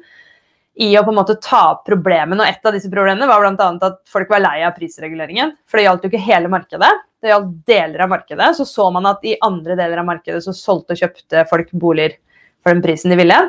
i 0.75 0.89
å 0.99 1.03
på 1.05 1.13
en 1.13 1.19
måte 1.19 1.37
ta 1.39 1.61
opp 1.71 1.85
problemene. 1.87 2.43
Og 2.43 2.49
et 2.49 2.67
av 2.67 2.75
disse 2.75 2.91
problemene 2.91 3.27
var 3.29 3.43
bl.a. 3.43 3.69
at 3.87 4.01
folk 4.11 4.31
var 4.31 4.43
lei 4.43 4.57
av 4.67 4.75
prisreguleringen. 4.75 5.53
For 5.69 5.79
det 5.79 5.87
gjaldt 5.87 6.05
jo 6.05 6.11
ikke 6.11 6.25
hele 6.25 6.51
markedet, 6.51 6.91
det 7.23 7.31
gjaldt 7.31 7.53
deler 7.69 8.05
av 8.05 8.11
markedet. 8.11 8.51
Så 8.57 8.67
så 8.67 8.89
man 8.93 9.07
at 9.09 9.23
i 9.27 9.37
andre 9.45 9.77
deler 9.79 10.03
av 10.03 10.09
markedet 10.09 10.43
så 10.43 10.55
solgte 10.55 10.95
og 10.95 11.03
kjøpte 11.03 11.45
folk 11.51 11.71
boliger 11.71 12.17
for 12.65 12.75
den 12.75 12.83
prisen 12.83 13.13
de 13.13 13.19
ville. 13.21 13.39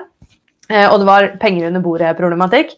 Eh, 0.68 0.87
og 0.90 1.00
det 1.00 1.09
var 1.09 1.28
penger 1.42 1.68
under 1.68 1.83
bordet-problematikk. 1.83 2.75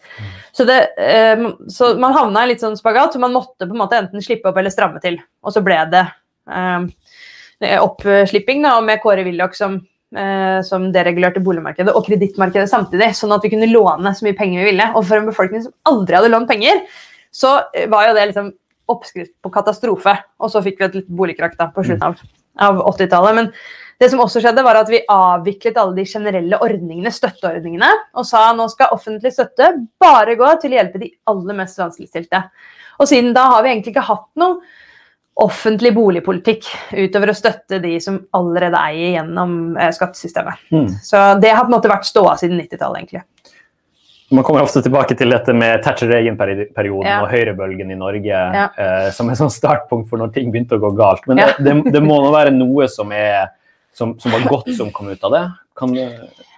Så, 0.52 0.64
eh, 0.68 1.44
så 1.68 1.92
man 2.00 2.16
havna 2.16 2.44
i 2.44 2.52
litt 2.52 2.64
sånn 2.64 2.76
spagat, 2.76 3.14
så 3.14 3.20
man 3.20 3.36
måtte 3.36 3.66
på 3.66 3.76
en 3.76 3.82
måte 3.84 4.00
enten 4.00 4.24
slippe 4.24 4.50
opp 4.50 4.56
eller 4.60 4.72
stramme 4.72 5.00
til. 5.04 5.20
Og 5.44 5.54
så 5.54 5.62
ble 5.64 5.78
det 5.92 6.04
eh, 6.52 7.78
oppslipping 7.80 8.64
da, 8.64 8.78
med 8.84 9.00
Kåre 9.02 9.24
Willoch 9.26 9.56
som 9.56 9.80
som 10.64 10.86
deregulerte 10.94 11.42
boligmarkedet 11.44 11.92
og 11.92 12.06
kredittmarkedet 12.06 12.70
samtidig, 12.70 13.10
sånn 13.16 13.34
at 13.34 13.44
vi 13.44 13.50
kunne 13.52 13.68
låne 13.68 14.14
så 14.16 14.24
mye 14.24 14.36
penger 14.38 14.62
vi 14.62 14.70
ville. 14.70 14.86
Og 14.96 15.04
for 15.04 15.20
en 15.20 15.28
befolkning 15.28 15.66
som 15.66 15.74
aldri 15.90 16.16
hadde 16.16 16.30
lånt 16.32 16.48
penger, 16.48 16.80
så 17.34 17.58
eh, 17.74 17.88
var 17.90 18.08
jo 18.08 18.14
det 18.16 18.30
liksom 18.30 18.48
oppskrift 18.88 19.34
på 19.44 19.52
katastrofe. 19.52 20.16
Og 20.40 20.52
så 20.52 20.62
fikk 20.64 20.80
vi 20.80 20.88
et 20.88 20.96
litt 21.02 21.12
boligkrakk 21.12 21.58
da 21.58 21.68
på 21.74 21.84
slutten 21.84 22.08
av, 22.08 22.24
av 22.64 22.80
80-tallet. 22.94 23.36
Men 23.36 23.52
det 24.00 24.08
som 24.12 24.22
også 24.22 24.40
skjedde, 24.42 24.64
var 24.64 24.80
at 24.80 24.90
vi 24.92 25.02
avviklet 25.12 25.78
alle 25.80 25.98
de 25.98 26.06
generelle 26.08 26.60
ordningene, 26.64 27.12
støtteordningene, 27.12 27.90
og 28.16 28.26
sa 28.26 28.46
nå 28.56 28.68
skal 28.72 28.94
offentlig 28.94 29.34
støtte 29.34 29.72
bare 30.00 30.38
gå 30.38 30.50
til 30.62 30.72
å 30.72 30.80
hjelpe 30.80 31.02
de 31.02 31.12
aller 31.28 31.58
mest 31.58 31.80
vanskeligstilte. 31.82 32.44
Og 32.98 33.10
siden 33.10 33.34
da 33.36 33.48
har 33.52 33.64
vi 33.64 33.74
egentlig 33.74 33.92
ikke 33.96 34.08
hatt 34.08 34.28
noe 34.40 34.62
offentlig 35.38 35.92
boligpolitikk 35.94 36.66
utover 36.98 37.30
å 37.30 37.36
støtte 37.38 37.78
de 37.82 37.94
som 38.02 38.16
allerede 38.34 38.78
eier 38.90 39.12
gjennom 39.20 39.76
eh, 39.78 39.92
skattesystemet. 39.94 40.64
Mm. 40.74 40.88
Så 41.04 41.20
det 41.42 41.52
har 41.54 41.62
på 41.66 41.70
en 41.70 41.76
måte 41.76 41.90
vært 41.92 42.08
ståa 42.08 42.34
siden 42.40 42.58
90-tallet, 42.58 43.04
egentlig. 43.04 43.22
Man 44.34 44.44
kommer 44.44 44.60
ofte 44.66 44.82
tilbake 44.84 45.14
til 45.16 45.30
dette 45.32 45.54
med 45.56 45.80
Thatcher-Reagan-perioden 45.86 47.06
Ja. 47.08 47.20
og 47.22 47.30
høyrebølgen 47.32 47.94
i 47.94 47.96
Norge 47.96 48.26
Ja. 48.28 48.66
eh, 48.76 49.10
som 49.14 49.30
et 49.30 49.38
sånn 49.38 49.48
startpunkt 49.54 50.10
for 50.10 50.18
når 50.20 50.34
ting 50.34 50.50
begynte 50.52 50.76
å 50.76 50.82
gå 50.82 50.90
galt. 50.98 51.22
Men 51.30 51.38
Ja. 51.38 51.46
det, 51.56 51.76
det, 51.92 52.02
må 52.02 52.18
nå 52.20 52.32
være 52.34 52.50
noe 52.52 52.88
som, 52.92 53.12
er, 53.12 53.48
som, 53.94 54.18
som 54.18 54.34
var 54.34 54.40
godt 54.50 54.74
som 54.76 54.90
kom 54.92 55.08
ut 55.08 55.24
av 55.24 55.32
det? 55.32 55.44
Kan 55.78 55.94
du 55.94 56.02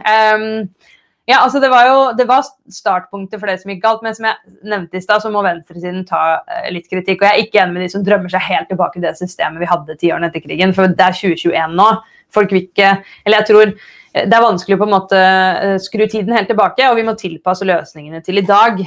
Ehm, 0.08 0.68
ja, 1.30 1.38
altså 1.44 1.60
det 1.62 1.70
var 1.70 1.86
jo 1.86 1.98
det 2.18 2.26
var 2.26 2.46
startpunktet 2.72 3.38
for 3.38 3.50
det 3.50 3.60
som 3.60 3.70
gikk 3.70 3.82
galt, 3.84 4.02
men 4.02 4.16
som 4.16 4.26
jeg 4.26 4.54
nevnte 4.66 4.98
i 4.98 5.04
stad, 5.04 5.22
så 5.22 5.30
må 5.32 5.44
venstresiden 5.46 6.02
ta 6.08 6.40
eh, 6.40 6.70
litt 6.74 6.88
kritikk. 6.90 7.20
Og 7.20 7.28
jeg 7.28 7.30
er 7.30 7.44
ikke 7.44 7.62
enig 7.62 7.76
med 7.76 7.84
de 7.84 7.92
som 7.92 8.04
drømmer 8.06 8.32
seg 8.32 8.42
helt 8.48 8.70
tilbake 8.72 8.98
til 8.98 9.06
det 9.06 9.14
systemet 9.18 9.62
vi 9.62 9.70
hadde 9.70 9.96
ti 10.00 10.10
årene 10.10 10.30
etter 10.30 10.42
krigen, 10.42 10.74
for 10.76 10.90
det 10.90 11.06
er 11.06 11.16
2021 11.16 11.76
nå. 11.78 11.88
Folk 12.30 12.52
vil 12.54 12.62
ikke 12.62 12.90
Eller 13.26 13.40
jeg 13.40 13.48
tror 13.48 13.64
eh, 13.70 14.24
det 14.26 14.38
er 14.38 14.46
vanskelig 14.46 14.78
å 14.78 14.80
på 14.80 14.88
en 14.88 14.94
måte 14.96 15.20
eh, 15.20 15.76
skru 15.82 16.06
tiden 16.06 16.34
helt 16.34 16.50
tilbake, 16.50 16.88
og 16.90 16.98
vi 16.98 17.06
må 17.06 17.14
tilpasse 17.20 17.68
løsningene 17.68 18.24
til 18.26 18.42
i 18.42 18.46
dag. 18.46 18.82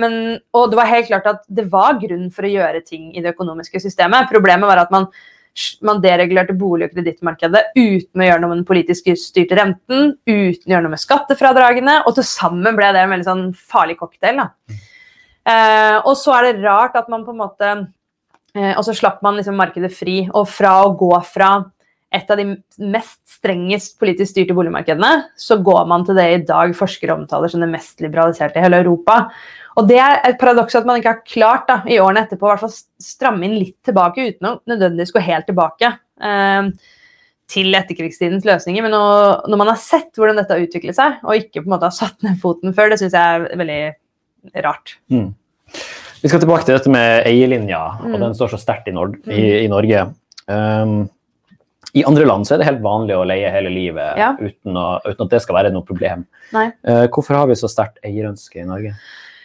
Men, 0.00 0.18
og 0.56 0.72
det 0.72 0.80
var 0.80 0.90
helt 0.90 1.12
klart 1.12 1.30
at 1.30 1.44
det 1.46 1.68
var 1.70 2.00
grunn 2.02 2.26
for 2.34 2.46
å 2.46 2.54
gjøre 2.56 2.82
ting 2.86 3.12
i 3.14 3.22
det 3.22 3.36
økonomiske 3.36 3.82
systemet. 3.82 4.30
Problemet 4.32 4.70
var 4.70 4.82
at 4.82 4.94
man 4.94 5.06
man 5.86 6.00
deregulerte 6.02 6.56
bolig- 6.58 6.88
og 6.88 6.96
kredittmarkedet 6.96 7.62
uten 7.76 8.22
å 8.22 8.26
gjøre 8.26 8.42
noe 8.42 8.50
med 8.50 8.60
den 8.60 8.68
politisk 8.68 9.10
styrte 9.20 9.58
renten, 9.58 10.14
uten 10.26 10.66
å 10.66 10.74
gjøre 10.74 10.86
noe 10.86 10.94
med 10.96 11.02
skattefradragene, 11.02 12.00
og 12.04 12.16
til 12.16 12.26
sammen 12.28 12.78
ble 12.78 12.90
det 12.94 13.04
en 13.04 13.14
veldig 13.14 13.28
sånn 13.28 13.44
farlig 13.54 13.98
cocktail. 14.00 14.42
Da. 14.42 14.78
Eh, 15.44 15.98
og 16.02 16.16
så 16.18 16.38
er 16.38 16.48
det 16.48 16.64
rart 16.64 16.96
at 16.98 17.10
man 17.12 17.26
på 17.26 17.34
en 17.34 17.40
måte 17.42 17.70
eh, 18.56 18.70
Og 18.78 18.80
så 18.86 18.94
slapp 18.96 19.18
man 19.20 19.36
liksom 19.36 19.58
markedet 19.60 19.90
fri, 19.92 20.22
og 20.32 20.48
fra 20.48 20.78
å 20.86 20.94
gå 20.98 21.12
fra 21.28 21.58
et 22.14 22.30
av 22.30 22.38
de 22.38 22.46
mest 22.78 23.20
strengest 23.26 23.96
politisk 23.98 24.30
styrte 24.30 24.54
boligmarkedene, 24.54 25.30
så 25.34 25.58
går 25.66 25.86
man 25.90 26.04
til 26.06 26.18
det 26.18 26.26
i 26.30 26.42
dag 26.46 26.74
forskere 26.78 27.16
omtaler 27.16 27.50
som 27.50 27.64
det 27.64 27.72
mest 27.72 28.02
liberaliserte 28.04 28.60
i 28.60 28.64
hele 28.64 28.78
Europa. 28.84 29.24
Og 29.76 29.88
det 29.88 29.98
er 29.98 30.20
et 30.28 30.38
paradoks 30.38 30.76
at 30.78 30.86
man 30.86 31.00
ikke 31.00 31.12
har 31.16 31.22
klart 31.26 31.64
da, 31.70 31.80
i 31.90 31.98
årene 31.98 32.22
etterpå 32.26 32.52
å 32.52 32.68
stramme 33.02 33.48
inn 33.48 33.56
litt 33.58 33.78
tilbake, 33.86 34.28
uten 34.34 34.46
å 34.50 34.52
nødvendigvis 34.70 35.12
gå 35.16 35.22
helt 35.26 35.48
tilbake 35.50 35.90
eh, 36.22 36.68
til 37.50 37.74
etterkrigstidens 37.74 38.46
løsninger. 38.46 38.84
Men 38.86 38.94
nå, 38.94 39.02
når 39.50 39.60
man 39.60 39.72
har 39.72 39.80
sett 39.82 40.14
hvordan 40.16 40.38
dette 40.38 40.54
har 40.54 40.62
utviklet 40.62 40.96
seg, 40.96 41.18
og 41.26 41.40
ikke 41.40 41.60
på 41.62 41.66
en 41.66 41.74
måte 41.74 41.90
har 41.90 41.96
satt 41.96 42.22
ned 42.26 42.38
foten 42.42 42.76
før, 42.76 42.92
det 42.94 43.00
syns 43.02 43.16
jeg 43.18 43.40
er 43.40 43.58
veldig 43.60 43.80
rart. 44.64 44.94
Mm. 45.10 45.32
Vi 46.22 46.30
skal 46.30 46.40
tilbake 46.40 46.64
til 46.68 46.78
dette 46.78 46.92
med 46.92 47.26
eierlinja, 47.28 47.82
og 48.00 48.14
Mm. 48.14 48.20
den 48.22 48.38
står 48.38 48.54
så 48.54 48.60
sterkt 48.62 48.88
i, 48.88 48.94
Nord 48.96 49.18
i, 49.26 49.64
i 49.64 49.68
Norge. 49.68 50.06
Um, 50.46 51.10
I 51.94 52.02
andre 52.04 52.24
land 52.26 52.46
så 52.46 52.54
er 52.54 52.58
det 52.62 52.66
helt 52.70 52.82
vanlig 52.82 53.14
å 53.14 53.26
leie 53.26 53.50
hele 53.52 53.70
livet 53.70 54.16
Ja. 54.18 54.32
uten, 54.38 54.74
å, 54.74 55.00
uten 55.04 55.26
at 55.26 55.30
det 55.30 55.42
skal 55.42 55.54
være 55.58 55.70
noe 55.74 55.84
problem. 55.86 56.24
Eh, 56.54 57.06
hvorfor 57.12 57.36
har 57.38 57.46
vi 57.46 57.54
så 57.58 57.68
sterkt 57.70 58.00
eierønske 58.02 58.62
i 58.62 58.66
Norge? 58.66 58.94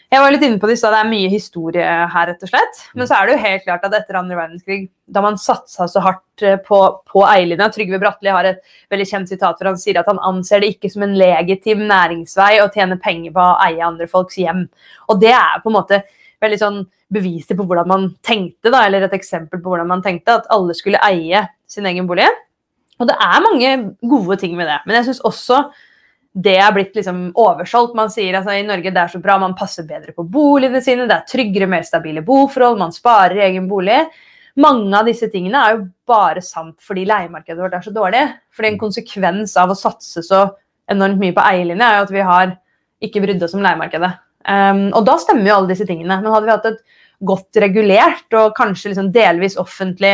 Jeg 0.09 0.23
var 0.23 0.31
litt 0.33 0.41
inne 0.41 0.57
på 0.57 0.65
det 0.65 0.73
i 0.73 0.79
stad, 0.81 0.95
det 0.95 0.99
er 1.03 1.09
mye 1.11 1.29
historie 1.29 1.85
her, 1.85 2.29
rett 2.31 2.41
og 2.45 2.49
slett. 2.49 2.79
Men 2.97 3.05
så 3.05 3.13
er 3.13 3.27
det 3.27 3.33
jo 3.35 3.41
helt 3.43 3.65
klart 3.67 3.83
at 3.85 3.93
etter 3.93 4.17
andre 4.17 4.39
verdenskrig, 4.39 4.87
da 5.05 5.21
man 5.21 5.37
satsa 5.37 5.85
så 5.89 6.01
hardt 6.01 6.45
eh, 6.45 6.55
på, 6.65 6.79
på 7.05 7.21
eierlinja 7.29 7.67
Trygve 7.73 7.99
Bratteli 8.01 8.33
har 8.33 8.47
et 8.49 8.63
veldig 8.89 9.05
kjent 9.05 9.29
sitat 9.29 9.59
hvor 9.59 9.69
han 9.69 9.77
sier 9.77 9.99
at 10.01 10.09
han 10.09 10.21
anser 10.25 10.63
det 10.63 10.71
ikke 10.73 10.89
som 10.89 11.05
en 11.05 11.13
legitim 11.17 11.83
næringsvei 11.91 12.55
å 12.63 12.71
tjene 12.73 12.97
penger 13.03 13.35
på 13.35 13.43
å 13.43 13.59
eie 13.67 13.85
andre 13.85 14.09
folks 14.09 14.39
hjem. 14.41 14.65
Og 15.13 15.21
det 15.21 15.35
er 15.37 15.61
på 15.61 15.69
en 15.69 15.77
måte 15.77 16.01
veldig 16.41 16.59
sånn 16.63 16.81
beviset 17.13 17.53
på 17.59 17.67
hvordan 17.69 17.89
man 17.89 18.09
tenkte, 18.25 18.71
da, 18.73 18.87
eller 18.87 19.05
et 19.05 19.17
eksempel 19.17 19.61
på 19.61 19.75
hvordan 19.75 19.91
man 19.93 20.01
tenkte, 20.05 20.39
at 20.39 20.49
alle 20.53 20.73
skulle 20.77 21.01
eie 21.05 21.45
sin 21.69 21.85
egen 21.89 22.09
bolig. 22.09 22.25
Og 22.97 23.07
det 23.09 23.17
er 23.21 23.45
mange 23.45 23.75
gode 24.01 24.41
ting 24.41 24.57
med 24.57 24.71
det. 24.71 24.81
Men 24.87 24.97
jeg 24.97 25.11
syns 25.11 25.21
også 25.29 25.67
det 26.33 26.55
er 26.61 26.73
blitt 26.75 26.95
liksom 26.95 27.29
oversolgt. 27.39 27.95
Man 27.97 28.11
sier 28.13 28.37
altså 28.37 28.53
i 28.53 28.65
Norge 28.65 28.93
det 28.93 29.01
er 29.01 29.11
så 29.11 29.21
bra, 29.23 29.39
man 29.41 29.57
passer 29.57 29.87
bedre 29.87 30.13
på 30.15 30.25
boligene 30.29 30.81
sine, 30.85 31.07
det 31.09 31.17
er 31.17 31.29
tryggere, 31.29 31.69
mer 31.69 31.85
stabile 31.87 32.23
boforhold, 32.25 32.77
man 32.79 32.93
sparer 32.95 33.41
egen 33.49 33.69
bolig. 33.69 34.03
Mange 34.59 34.91
av 34.97 35.07
disse 35.07 35.29
tingene 35.31 35.59
er 35.61 35.75
jo 35.75 35.83
bare 36.09 36.41
sant 36.43 36.77
fordi 36.83 37.05
leiemarkedet 37.09 37.61
vårt 37.61 37.77
er 37.77 37.85
så 37.85 37.93
dårlig. 37.95 38.23
Fordi 38.55 38.73
en 38.73 38.81
konsekvens 38.81 39.55
av 39.59 39.71
å 39.71 39.77
satse 39.77 40.23
så 40.25 40.45
enormt 40.89 41.21
mye 41.21 41.35
på 41.35 41.45
eierlinje, 41.45 41.85
er 41.85 41.99
jo 41.99 42.07
at 42.07 42.15
vi 42.15 42.25
har 42.25 42.55
ikke 43.05 43.21
brydd 43.23 43.45
oss 43.45 43.55
om 43.55 43.63
leiemarkedet. 43.63 44.09
Um, 44.49 44.87
og 44.97 45.05
da 45.07 45.15
stemmer 45.21 45.47
jo 45.47 45.55
alle 45.59 45.71
disse 45.71 45.87
tingene. 45.87 46.17
Men 46.19 46.33
hadde 46.33 46.49
vi 46.49 46.55
hatt 46.55 46.67
et 46.71 46.81
godt 47.29 47.59
regulert 47.61 48.37
og 48.39 48.55
kanskje 48.57 48.93
liksom 48.93 49.11
delvis 49.15 49.57
offentlig 49.59 50.13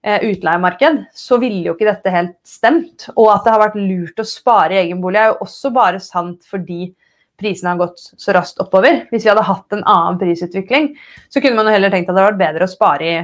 utleiemarked, 0.00 1.02
så 1.12 1.36
ville 1.42 1.66
jo 1.66 1.74
ikke 1.76 1.88
dette 1.90 2.12
helt 2.14 2.36
stemt. 2.46 3.08
Og 3.16 3.28
at 3.34 3.44
det 3.44 3.52
har 3.52 3.62
vært 3.66 3.80
lurt 3.80 4.22
å 4.22 4.26
spare 4.28 4.76
i 4.76 4.82
egen 4.86 5.02
bolig, 5.02 5.20
er 5.20 5.34
jo 5.34 5.42
også 5.44 5.72
bare 5.76 6.00
sant 6.00 6.46
fordi 6.48 6.92
prisene 7.40 7.72
har 7.72 7.80
gått 7.80 8.00
så 8.00 8.34
raskt 8.36 8.60
oppover. 8.62 9.04
Hvis 9.10 9.24
vi 9.24 9.32
hadde 9.32 9.44
hatt 9.48 9.76
en 9.76 9.84
annen 9.88 10.18
prisutvikling, 10.20 10.90
så 11.32 11.42
kunne 11.42 11.56
man 11.58 11.68
jo 11.68 11.76
heller 11.76 11.92
tenkt 11.92 12.10
at 12.10 12.16
det 12.16 12.22
hadde 12.22 12.32
vært 12.32 12.42
bedre 12.42 12.68
å 12.68 12.72
spare 12.72 13.10
i 13.10 13.20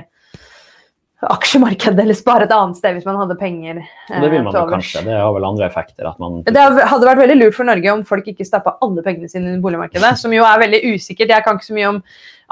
aksjemarkedet 1.25 2.03
eller 2.03 2.17
spare 2.17 2.45
et 2.45 2.53
annet 2.53 2.77
sted 2.77 2.97
hvis 2.97 3.07
man 3.09 3.17
hadde 3.17 3.39
penger. 3.41 3.79
Eh, 4.11 4.21
det 4.21 4.29
vil 4.33 4.45
man 4.45 4.53
til 4.53 4.61
jo 4.61 4.73
kanskje. 4.75 5.03
Det 5.07 5.17
har 5.17 5.33
vel 5.33 5.49
andre 5.49 5.69
effekter. 5.71 6.11
man... 6.21 6.43
Det 6.45 6.65
hadde 6.93 7.09
vært 7.09 7.23
veldig 7.23 7.39
lurt 7.39 7.57
for 7.57 7.69
Norge 7.69 7.95
om 7.95 8.05
folk 8.09 8.29
ikke 8.33 8.47
stappa 8.47 8.77
alle 8.85 9.05
pengene 9.07 9.31
sine 9.33 9.57
i 9.57 9.63
boligmarkedet, 9.63 10.13
som 10.21 10.35
jo 10.35 10.45
er 10.45 10.61
veldig 10.67 10.83
usikkert. 10.93 11.33
Jeg 11.33 11.47
kan 11.47 11.57
ikke 11.57 11.71
så 11.71 11.79
mye 11.79 11.95
om 11.95 12.03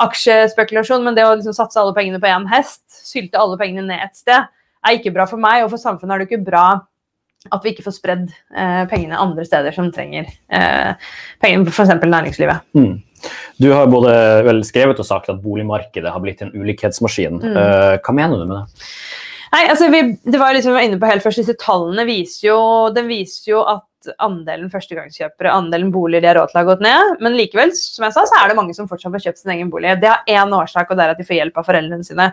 aksjespekulasjon, 0.07 1.05
men 1.05 1.19
det 1.19 1.27
å 1.29 1.37
liksom 1.37 1.57
satse 1.57 1.79
alle 1.81 1.95
pengene 1.97 2.23
på 2.23 2.31
én 2.31 2.49
hest, 2.51 2.83
sylte 3.05 3.39
alle 3.41 3.61
pengene 3.61 3.87
ned 3.91 4.09
et 4.09 4.17
sted, 4.19 4.49
er 4.85 4.99
ikke 4.99 5.13
bra 5.15 5.29
for 5.29 5.41
meg, 5.41 5.65
og 5.65 5.71
for 5.73 5.81
samfunnet 5.81 6.17
er 6.17 6.25
det 6.25 6.31
ikke 6.33 6.45
bra 6.49 6.67
at 7.53 7.65
vi 7.65 7.75
ikke 7.75 7.85
får 7.85 7.97
spredd 7.99 8.29
eh, 8.33 8.85
pengene 8.89 9.21
andre 9.21 9.45
steder 9.45 9.75
som 9.77 9.91
trenger 9.93 10.25
eh, 10.25 11.11
pengene, 11.45 11.69
f.eks. 11.69 11.93
næringslivet. 12.01 12.65
Mm. 12.77 12.95
Du 13.61 13.69
har 13.73 13.91
både 13.91 14.15
vel 14.47 14.63
skrevet 14.67 15.01
og 15.03 15.09
sagt 15.09 15.31
at 15.33 15.43
boligmarkedet 15.43 16.11
har 16.11 16.23
blitt 16.23 16.43
en 16.45 16.55
ulikhetsmaskin. 16.55 17.41
Mm. 17.43 17.57
Eh, 17.61 17.95
hva 18.03 18.17
mener 18.17 18.41
du 18.41 18.49
med 18.51 18.61
det? 18.61 18.91
Nei, 19.55 19.65
altså 19.71 19.87
vi, 19.93 20.03
det 20.27 20.39
var 20.41 20.55
liksom 20.57 20.73
vi 20.73 20.81
var 20.81 20.87
inne 20.89 20.99
på 20.99 21.07
helt 21.07 21.23
først, 21.23 21.45
Disse 21.45 21.55
tallene 21.61 22.03
viser 22.09 22.49
jo, 22.49 22.61
den 22.95 23.07
viser 23.07 23.53
jo 23.53 23.61
at 23.63 23.85
at 24.09 24.21
andelen 24.25 24.71
førstegangskjøpere, 24.73 25.53
andelen 25.53 25.91
boliger 25.95 26.25
de 26.25 26.31
har 26.31 26.39
råd 26.39 26.53
til, 26.53 26.61
har 26.61 26.69
gått 26.69 26.85
ned. 26.85 27.17
Men 27.25 27.37
likevel, 27.39 27.73
som 27.77 28.07
jeg 28.07 28.17
sa, 28.17 28.25
så 28.29 28.39
er 28.41 28.51
det 28.51 28.59
mange 28.59 28.77
som 28.77 28.89
fortsatt 28.91 29.15
får 29.15 29.25
kjøpt 29.27 29.43
sin 29.43 29.55
egen 29.57 29.73
bolig. 29.73 29.95
Det 30.03 30.11
har 30.11 30.31
én 30.31 30.55
årsak, 30.57 30.91
og 30.91 30.99
det 30.99 31.07
er 31.07 31.15
at 31.15 31.21
de 31.21 31.27
får 31.29 31.39
hjelp 31.41 31.61
av 31.61 31.69
foreldrene 31.69 32.07
sine. 32.07 32.31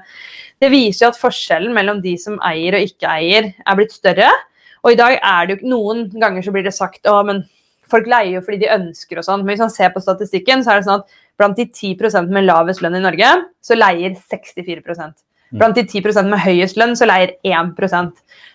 Det 0.62 0.72
viser 0.74 1.06
jo 1.06 1.12
at 1.12 1.22
forskjellen 1.22 1.76
mellom 1.76 2.02
de 2.04 2.16
som 2.22 2.40
eier 2.48 2.78
og 2.78 2.88
ikke 2.88 3.16
eier, 3.16 3.52
er 3.56 3.80
blitt 3.80 3.96
større. 3.96 4.30
Og 4.82 4.94
i 4.94 5.00
dag 5.00 5.18
er 5.18 5.48
det 5.48 5.58
jo 5.58 5.74
Noen 5.76 6.08
ganger 6.16 6.46
så 6.46 6.54
blir 6.54 6.66
det 6.66 6.76
sagt 6.76 7.10
å, 7.10 7.20
men 7.28 7.44
folk 7.92 8.08
leier 8.10 8.38
jo 8.38 8.46
fordi 8.46 8.64
de 8.64 8.72
ønsker 8.74 9.20
og 9.20 9.28
sånn. 9.28 9.44
Men 9.44 9.54
hvis 9.54 9.66
man 9.66 9.74
ser 9.74 9.92
på 9.94 10.04
statistikken, 10.04 10.64
så 10.64 10.74
er 10.74 10.82
det 10.82 10.88
sånn 10.88 11.04
at 11.04 11.20
blant 11.42 11.60
de 11.60 11.68
10% 11.68 12.32
med 12.34 12.48
lavest 12.48 12.84
lønn 12.84 12.98
i 13.00 13.04
Norge, 13.04 13.34
så 13.64 13.78
leier 13.78 14.16
64% 14.16 15.20
Blant 15.52 15.76
de 15.76 15.84
10% 15.84 16.30
med 16.32 16.40
høyest 16.40 16.78
lønn, 16.80 16.94
så 16.96 17.08
leier 17.10 17.34
1% 17.44 18.12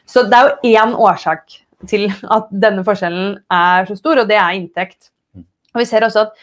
Så 0.08 0.22
det 0.30 0.38
er 0.38 0.46
jo 0.48 0.76
én 0.78 0.94
årsak 0.96 1.58
til 1.90 2.06
at 2.08 2.48
denne 2.50 2.84
forskjellen 2.86 3.34
er 3.52 3.88
så 3.88 3.98
stor, 3.98 4.22
og 4.22 4.30
det 4.30 4.38
er 4.40 4.56
inntekt. 4.56 5.10
Og 5.74 5.82
vi 5.82 5.88
ser 5.88 6.06
også 6.06 6.24
at 6.24 6.38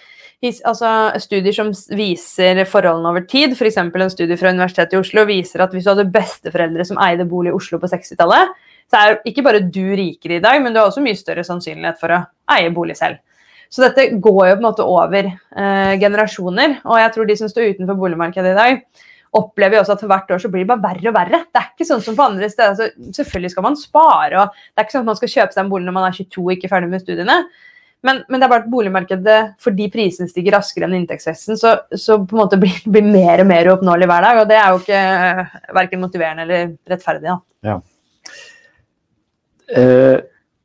altså, 0.70 0.92
Studier 1.24 1.56
som 1.56 1.72
viser 1.98 2.62
forholdene 2.70 3.10
over 3.10 3.26
tid, 3.30 3.56
f.eks. 3.58 3.80
en 3.82 4.14
studie 4.14 4.38
fra 4.38 4.52
Universitetet 4.54 4.94
i 4.94 5.02
Oslo, 5.02 5.26
viser 5.26 5.64
at 5.64 5.74
hvis 5.74 5.88
du 5.88 5.94
hadde 5.94 6.12
besteforeldre 6.14 6.86
som 6.86 7.02
eide 7.02 7.26
bolig 7.26 7.50
i 7.50 7.58
Oslo 7.58 7.80
på 7.82 7.90
60-tallet, 7.90 8.54
så 8.92 9.00
er 9.00 9.22
ikke 9.30 9.46
bare 9.46 9.64
du 9.64 9.86
rikere 9.98 10.38
i 10.38 10.44
dag, 10.44 10.60
men 10.64 10.74
du 10.74 10.82
har 10.82 10.90
også 10.90 11.04
mye 11.04 11.18
større 11.18 11.46
sannsynlighet 11.48 12.02
for 12.02 12.16
å 12.16 12.24
eie 12.56 12.74
bolig 12.74 12.98
selv. 13.00 13.22
Så 13.74 13.82
dette 13.82 14.12
går 14.22 14.44
jo 14.50 14.54
på 14.54 14.62
en 14.62 14.68
måte 14.68 14.86
over 14.86 15.26
eh, 15.26 15.96
generasjoner. 16.02 16.78
Og 16.86 17.00
jeg 17.02 17.14
tror 17.16 17.26
de 17.30 17.38
som 17.40 17.50
står 17.50 17.74
utenfor 17.74 17.98
boligmarkedet 17.98 18.52
i 18.52 18.60
dag, 18.60 18.84
opplever 19.34 19.80
jo 19.80 19.82
også 19.82 19.96
at 19.96 20.04
for 20.04 20.12
hvert 20.12 20.32
år 20.36 20.42
så 20.44 20.52
blir 20.54 20.62
det 20.62 20.70
bare 20.70 20.84
verre 20.84 21.10
og 21.10 21.16
verre. 21.16 21.40
Det 21.50 21.62
er 21.62 21.72
ikke 21.72 21.88
sånn 21.90 22.04
som 22.06 22.18
på 22.18 22.26
andre 22.28 22.50
steder. 22.52 22.76
Altså, 22.76 23.10
selvfølgelig 23.18 23.54
skal 23.56 23.66
man 23.66 23.78
spare, 23.80 24.44
og 24.44 24.54
det 24.54 24.78
er 24.78 24.86
ikke 24.86 24.96
sånn 24.98 25.08
at 25.08 25.10
man 25.10 25.20
skal 25.20 25.32
kjøpe 25.34 25.56
seg 25.56 25.64
en 25.64 25.72
bolig 25.72 25.88
når 25.88 25.96
man 25.96 26.06
er 26.10 26.18
22 26.20 26.44
og 26.44 26.52
ikke 26.54 26.70
ferdig 26.70 26.92
med 26.92 27.02
studiene. 27.02 27.40
Men, 28.04 28.20
men, 28.28 28.36
det 28.36 28.46
er 28.46 28.52
bare 28.52 28.66
at 28.66 28.70
boligmarkedet, 28.70 29.40
fordi 29.64 29.88
prisene 29.90 30.28
stiger 30.30 30.58
raskere 30.58 30.90
enn 30.90 30.98
inntektsveksten, 30.98 31.58
så, 31.58 31.72
så, 31.96 32.20
på 32.20 32.36
en 32.36 32.42
måte 32.44 32.60
blir, 32.60 32.76
blir 32.92 33.08
mer 33.08 33.42
og 33.42 33.48
mer 33.50 33.72
uoppnåelig 33.72 34.10
hver 34.12 34.28
dag. 34.28 34.42
Og 34.44 34.50
det 34.52 34.60
er 34.60 34.70
jo 34.70 34.82
ikke 34.84 35.02
uh, 35.02 35.60
verken 35.80 36.04
motiverende 36.04 36.46
eller 36.46 36.74
rettferdig. 36.94 37.30
Da. 37.32 37.38
ja. 37.72 37.80
Uh, 39.72 40.20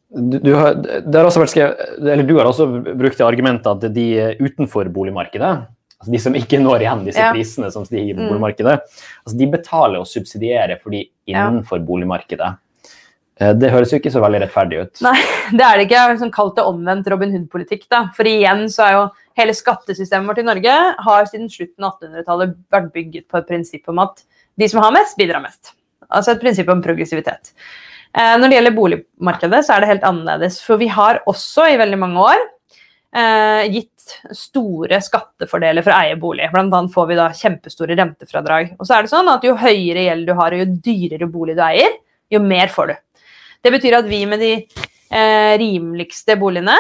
du, 0.09 0.52
har, 0.57 0.78
har 1.12 1.47
skrevet, 1.47 1.83
du, 2.25 2.33
har 2.38 2.49
også 2.49 2.67
brukt 2.97 3.19
det 3.19 3.26
argumentet 3.26 3.69
at 3.69 3.93
de 3.95 4.07
utenfor 4.40 4.88
boligmarkedet 4.90 5.50
altså 5.99 6.14
de 6.14 6.21
som 6.23 6.37
ikke 6.38 6.61
når 6.62 6.85
igjen 6.85 7.05
disse 7.09 7.23
ja. 7.23 7.33
prisene 7.35 7.71
som 7.75 7.85
stiger 7.87 8.14
på 8.14 8.23
mm. 8.23 8.31
boligmarkedet, 8.31 8.78
altså 9.25 9.38
de 9.38 9.50
betaler 9.50 10.00
og 10.00 10.09
subsidierer 10.09 10.78
for 10.83 10.95
de 10.95 11.05
innenfor 11.28 11.81
ja. 11.81 11.87
boligmarkedet. 11.88 12.50
Eh, 13.38 13.55
det 13.59 13.73
høres 13.75 13.93
jo 13.93 13.99
ikke 14.00 14.12
så 14.14 14.23
veldig 14.23 14.43
rettferdig 14.45 14.85
ut. 14.85 15.02
Nei, 15.07 15.17
det 15.59 15.64
er 15.64 15.78
det 15.81 15.87
ikke. 15.87 15.97
Jeg 15.97 16.05
har 16.05 16.14
liksom 16.14 16.35
kalt 16.35 16.55
det 16.59 16.67
omvendt 16.71 17.11
Robin 17.12 17.35
Hood-politikk. 17.35 17.88
For 18.17 18.31
igjen 18.31 18.67
så 18.75 18.87
er 18.87 18.95
jo 18.97 19.02
hele 19.38 19.57
skattesystemet 19.57 20.31
vårt 20.31 20.43
i 20.43 20.47
Norge 20.47 20.76
har 21.09 21.28
siden 21.31 21.50
slutten 21.52 21.87
av 21.87 21.99
1800-tallet 21.99 22.55
vært 22.75 22.95
bygget 22.95 23.28
på 23.31 23.40
et 23.40 23.50
prinsipp 23.50 23.90
om 23.90 24.02
at 24.07 24.25
de 24.59 24.71
som 24.71 24.83
har 24.83 24.95
mest, 24.95 25.19
bidrar 25.19 25.43
mest. 25.43 25.75
Altså 26.09 26.35
et 26.35 26.43
prinsipp 26.43 26.71
om 26.73 26.83
progressivitet. 26.83 27.52
Eh, 28.19 28.35
når 28.39 28.51
det 28.51 28.59
gjelder 28.59 28.75
boligmarkedet, 28.77 29.65
så 29.65 29.75
er 29.77 29.85
det 29.85 29.93
helt 29.93 30.07
annerledes. 30.09 30.59
For 30.65 30.81
vi 30.81 30.91
har 30.91 31.23
også 31.31 31.69
i 31.71 31.79
veldig 31.79 31.99
mange 32.01 32.25
år 32.33 32.41
eh, 33.15 33.69
gitt 33.77 34.17
store 34.35 35.01
skattefordeler 35.05 35.85
for 35.85 35.95
å 35.95 36.01
eie 36.03 36.19
bolig. 36.19 36.49
Blant 36.53 36.75
annet 36.75 36.95
får 36.95 37.09
vi 37.11 37.19
da 37.19 37.29
kjempestore 37.37 37.97
rentefradrag. 37.99 38.75
Og 38.79 38.89
så 38.89 38.97
er 38.97 39.05
det 39.05 39.13
sånn 39.13 39.31
at 39.31 39.47
Jo 39.47 39.57
høyere 39.61 40.09
gjeld 40.09 40.29
du 40.29 40.35
har 40.39 40.55
og 40.55 40.65
jo 40.65 40.69
dyrere 40.89 41.31
bolig 41.31 41.57
du 41.59 41.65
eier, 41.69 41.99
jo 42.33 42.43
mer 42.45 42.73
får 42.73 42.93
du. 42.93 42.97
Det 43.65 43.75
betyr 43.75 43.99
at 43.99 44.09
vi 44.09 44.23
med 44.31 44.43
de 44.43 44.53
eh, 44.59 45.55
rimeligste 45.61 46.37
boligene 46.39 46.77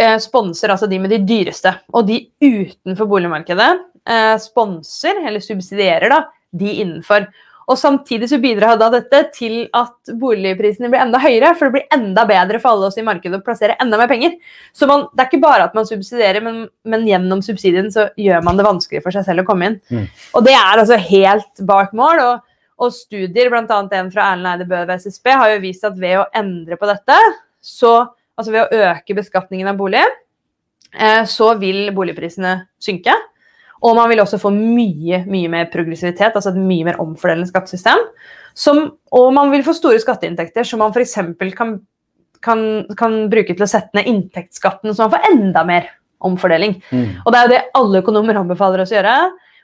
eh, 0.00 0.16
sponser 0.22 0.72
altså 0.72 0.88
de 0.90 1.00
med 1.02 1.12
de 1.14 1.22
dyreste. 1.24 1.72
Og 1.96 2.08
de 2.08 2.22
utenfor 2.44 3.08
boligmarkedet 3.10 3.70
eh, 4.08 4.36
sponser, 4.42 5.24
eller 5.24 5.44
subsidierer, 5.44 6.12
da, 6.12 6.24
de 6.58 6.78
innenfor. 6.82 7.28
Og 7.68 7.76
Samtidig 7.76 8.30
så 8.30 8.38
bidrar 8.40 8.78
da 8.80 8.88
dette 8.92 9.20
til 9.34 9.66
at 9.76 10.12
boligprisene 10.16 10.88
blir 10.88 11.02
enda 11.02 11.20
høyere, 11.20 11.52
for 11.56 11.68
det 11.68 11.74
blir 11.76 11.90
enda 11.92 12.24
bedre 12.28 12.60
for 12.62 12.72
alle 12.72 12.88
oss 12.88 12.96
i 12.96 13.04
markedet 13.04 13.40
å 13.40 13.44
plassere 13.44 13.76
enda 13.82 13.98
mer 14.00 14.08
penger. 14.08 14.38
Så 14.72 14.88
man, 14.88 15.04
Det 15.12 15.24
er 15.24 15.28
ikke 15.28 15.42
bare 15.44 15.66
at 15.68 15.76
man 15.76 15.88
subsidierer, 15.88 16.40
men, 16.44 16.62
men, 16.88 17.04
gjennom 17.08 17.42
subsidien 17.44 17.90
så 17.92 18.08
gjør 18.16 18.44
man 18.46 18.56
det 18.56 18.64
vanskelig 18.64 19.02
for 19.04 19.12
seg 19.12 19.26
selv 19.28 19.44
å 19.44 19.48
komme 19.50 19.68
inn. 19.68 19.80
Mm. 19.92 20.06
Og 20.34 20.46
Det 20.48 20.54
er 20.56 20.80
altså 20.80 20.96
helt 21.10 21.66
bak 21.68 21.92
mål. 21.92 22.24
og, 22.24 22.46
og 22.78 22.94
studier, 22.94 23.50
bl.a. 23.50 23.64
en 23.66 24.12
fra 24.14 24.30
Erlend 24.32 24.52
Eide 24.52 24.68
Bø 24.70 24.84
ved 24.86 25.02
SSB, 25.02 25.32
har 25.34 25.50
jo 25.50 25.62
vist 25.64 25.84
at 25.84 25.96
ved 25.98 26.20
å 26.20 26.28
endre 26.38 26.78
på 26.78 26.88
dette, 26.88 27.16
så, 27.60 27.94
altså 28.38 28.54
ved 28.54 28.64
å 28.64 28.84
øke 28.92 29.16
beskatningen 29.18 29.68
av 29.72 29.80
bolig, 29.80 30.04
eh, 30.94 31.24
så 31.26 31.50
vil 31.58 31.88
boligprisene 31.96 32.54
synke. 32.80 33.16
Og 33.84 33.94
man 33.98 34.10
vil 34.10 34.22
også 34.22 34.40
få 34.42 34.50
mye 34.54 35.22
mye 35.30 35.50
mer 35.52 35.68
progressivitet, 35.72 36.34
altså 36.34 36.50
et 36.52 36.60
mye 36.60 36.86
mer 36.88 36.98
omfordelende 37.02 37.48
skattesystem. 37.50 38.02
Som, 38.58 38.80
og 39.14 39.28
man 39.36 39.52
vil 39.52 39.62
få 39.66 39.76
store 39.76 40.00
skatteinntekter 40.02 40.66
som 40.66 40.82
man 40.82 40.94
f.eks. 40.94 41.14
Kan, 41.56 41.76
kan, 42.42 42.64
kan 42.98 43.18
bruke 43.30 43.54
til 43.54 43.66
å 43.66 43.70
sette 43.70 43.94
ned 43.94 44.08
inntektsskatten, 44.10 44.90
så 44.90 45.06
man 45.06 45.14
får 45.14 45.28
enda 45.30 45.62
mer 45.68 45.92
omfordeling. 46.26 46.80
Mm. 46.90 47.20
Og 47.22 47.30
Det 47.30 47.38
er 47.38 47.46
jo 47.46 47.52
det 47.52 47.60
alle 47.78 48.02
økonomer 48.02 48.40
anbefaler 48.40 48.82
oss 48.82 48.94
å 48.94 48.98
gjøre. 48.98 49.14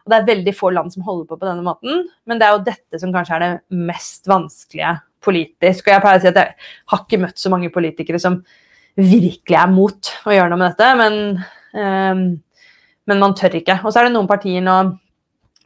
Og 0.05 0.13
Det 0.13 0.21
er 0.21 0.29
veldig 0.29 0.55
få 0.55 0.71
land 0.77 0.93
som 0.93 1.07
holder 1.07 1.27
på 1.27 1.41
på 1.41 1.49
denne 1.49 1.65
måten, 1.65 2.05
men 2.29 2.39
det 2.39 2.47
er 2.47 2.55
jo 2.55 2.65
dette 2.67 3.01
som 3.01 3.13
kanskje 3.15 3.39
er 3.39 3.45
det 3.45 3.83
mest 3.89 4.29
vanskelige 4.31 4.99
politisk. 5.25 5.87
Og 5.87 5.95
jeg 5.95 6.05
pleier 6.05 6.21
å 6.21 6.23
si 6.23 6.31
at 6.31 6.41
jeg 6.43 6.57
har 6.93 7.05
ikke 7.05 7.23
møtt 7.23 7.41
så 7.41 7.53
mange 7.53 7.73
politikere 7.73 8.21
som 8.21 8.43
virkelig 9.01 9.57
er 9.59 9.71
mot 9.73 10.11
å 10.29 10.35
gjøre 10.35 10.53
noe 10.53 10.61
med 10.61 10.75
dette, 10.75 10.91
men 11.01 11.17
um, 11.75 12.27
men 13.11 13.21
man 13.21 13.35
tør 13.37 13.59
ikke. 13.61 13.81
Og 13.85 13.93
så 13.93 14.01
er 14.01 14.09
det 14.09 14.15
noen 14.17 14.29
partier 14.31 14.65
nå, 14.65 14.77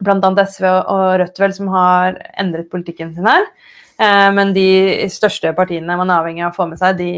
bl.a. 0.04 0.30
SV 0.44 0.66
og 0.68 1.04
Rødt, 1.22 1.42
vel, 1.42 1.54
som 1.54 1.70
har 1.74 2.18
endret 2.38 2.70
politikken 2.70 3.12
sin 3.14 3.26
her. 3.28 3.46
Eh, 3.98 4.28
men 4.34 4.52
de 4.54 4.68
største 5.10 5.50
partiene 5.58 5.96
man 5.98 6.10
er 6.10 6.20
avhengig 6.20 6.44
av 6.46 6.52
å 6.52 6.58
få 6.60 6.68
med 6.70 6.78
seg, 6.78 7.00
de, 7.00 7.12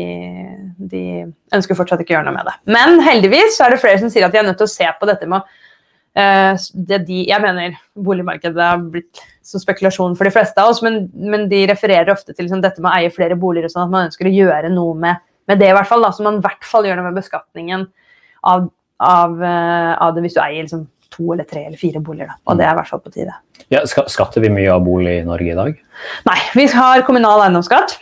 de, 0.88 1.02
ønsker 1.52 1.76
fortsatt 1.76 2.00
ikke 2.00 2.14
å 2.14 2.18
gjøre 2.18 2.30
noe 2.30 2.38
med 2.38 2.48
det. 2.48 2.54
Men 2.72 3.02
heldigvis 3.04 3.58
er 3.60 3.74
det 3.74 3.82
flere 3.82 4.00
som 4.00 4.12
sier 4.12 4.24
at 4.24 4.32
de 4.32 4.40
er 4.40 4.48
nødt 4.48 4.60
til 4.60 4.68
å 4.68 4.72
se 4.72 4.88
på 4.96 5.08
dette 5.10 5.28
med 5.28 5.44
uh, 6.16 6.54
det 6.88 7.02
de, 7.04 7.20
Jeg 7.28 7.44
mener 7.44 7.76
boligmarkedet 7.92 8.64
har 8.64 8.80
blitt 8.80 9.20
som 9.44 9.60
spekulasjon 9.60 10.16
for 10.16 10.24
de 10.24 10.32
fleste 10.32 10.62
av 10.62 10.72
oss, 10.72 10.80
men, 10.86 11.02
men 11.12 11.48
de 11.52 11.66
refererer 11.68 12.14
ofte 12.14 12.32
til 12.32 12.46
liksom, 12.46 12.64
dette 12.64 12.80
med 12.80 12.88
å 12.88 12.96
eie 12.96 13.12
flere 13.12 13.36
boliger 13.36 13.68
og 13.68 13.74
sånn, 13.74 13.90
at 13.90 13.92
man 13.92 14.08
ønsker 14.08 14.30
å 14.30 14.34
gjøre 14.38 14.72
noe 14.72 14.96
med, 15.04 15.20
med 15.50 15.60
det, 15.60 15.68
i 15.68 15.76
hvert 15.76 15.90
fall. 15.90 16.06
Da, 16.06 16.14
så 16.16 16.24
man 16.24 16.40
i 16.40 16.44
hvert 16.46 16.64
fall 16.64 16.88
gjør 16.88 16.96
noe 16.96 17.10
med 17.10 17.20
beskatningen 17.20 17.88
av 18.48 18.70
av, 19.00 19.42
eh, 19.42 19.92
av 19.96 20.14
det 20.14 20.24
hvis 20.26 20.36
du 20.36 20.42
eier 20.44 20.64
liksom 20.64 20.86
to 21.10 21.32
eller 21.32 21.44
tre 21.48 21.64
eller 21.66 21.80
fire 21.80 22.02
boliger. 22.04 22.30
Da. 22.30 22.38
Og 22.46 22.58
det 22.58 22.66
er 22.66 22.74
i 22.74 22.78
hvert 22.78 22.90
fall 22.92 23.02
på 23.02 23.12
tide. 23.14 23.34
Ja, 23.72 23.82
skatter 23.86 24.44
vi 24.44 24.52
mye 24.52 24.70
av 24.72 24.84
bolig 24.86 25.20
i 25.20 25.26
Norge 25.26 25.52
i 25.52 25.58
dag? 25.58 25.80
Nei, 26.28 26.38
vi 26.54 26.68
har 26.74 27.02
kommunal 27.06 27.42
eiendomsskatt. 27.46 27.98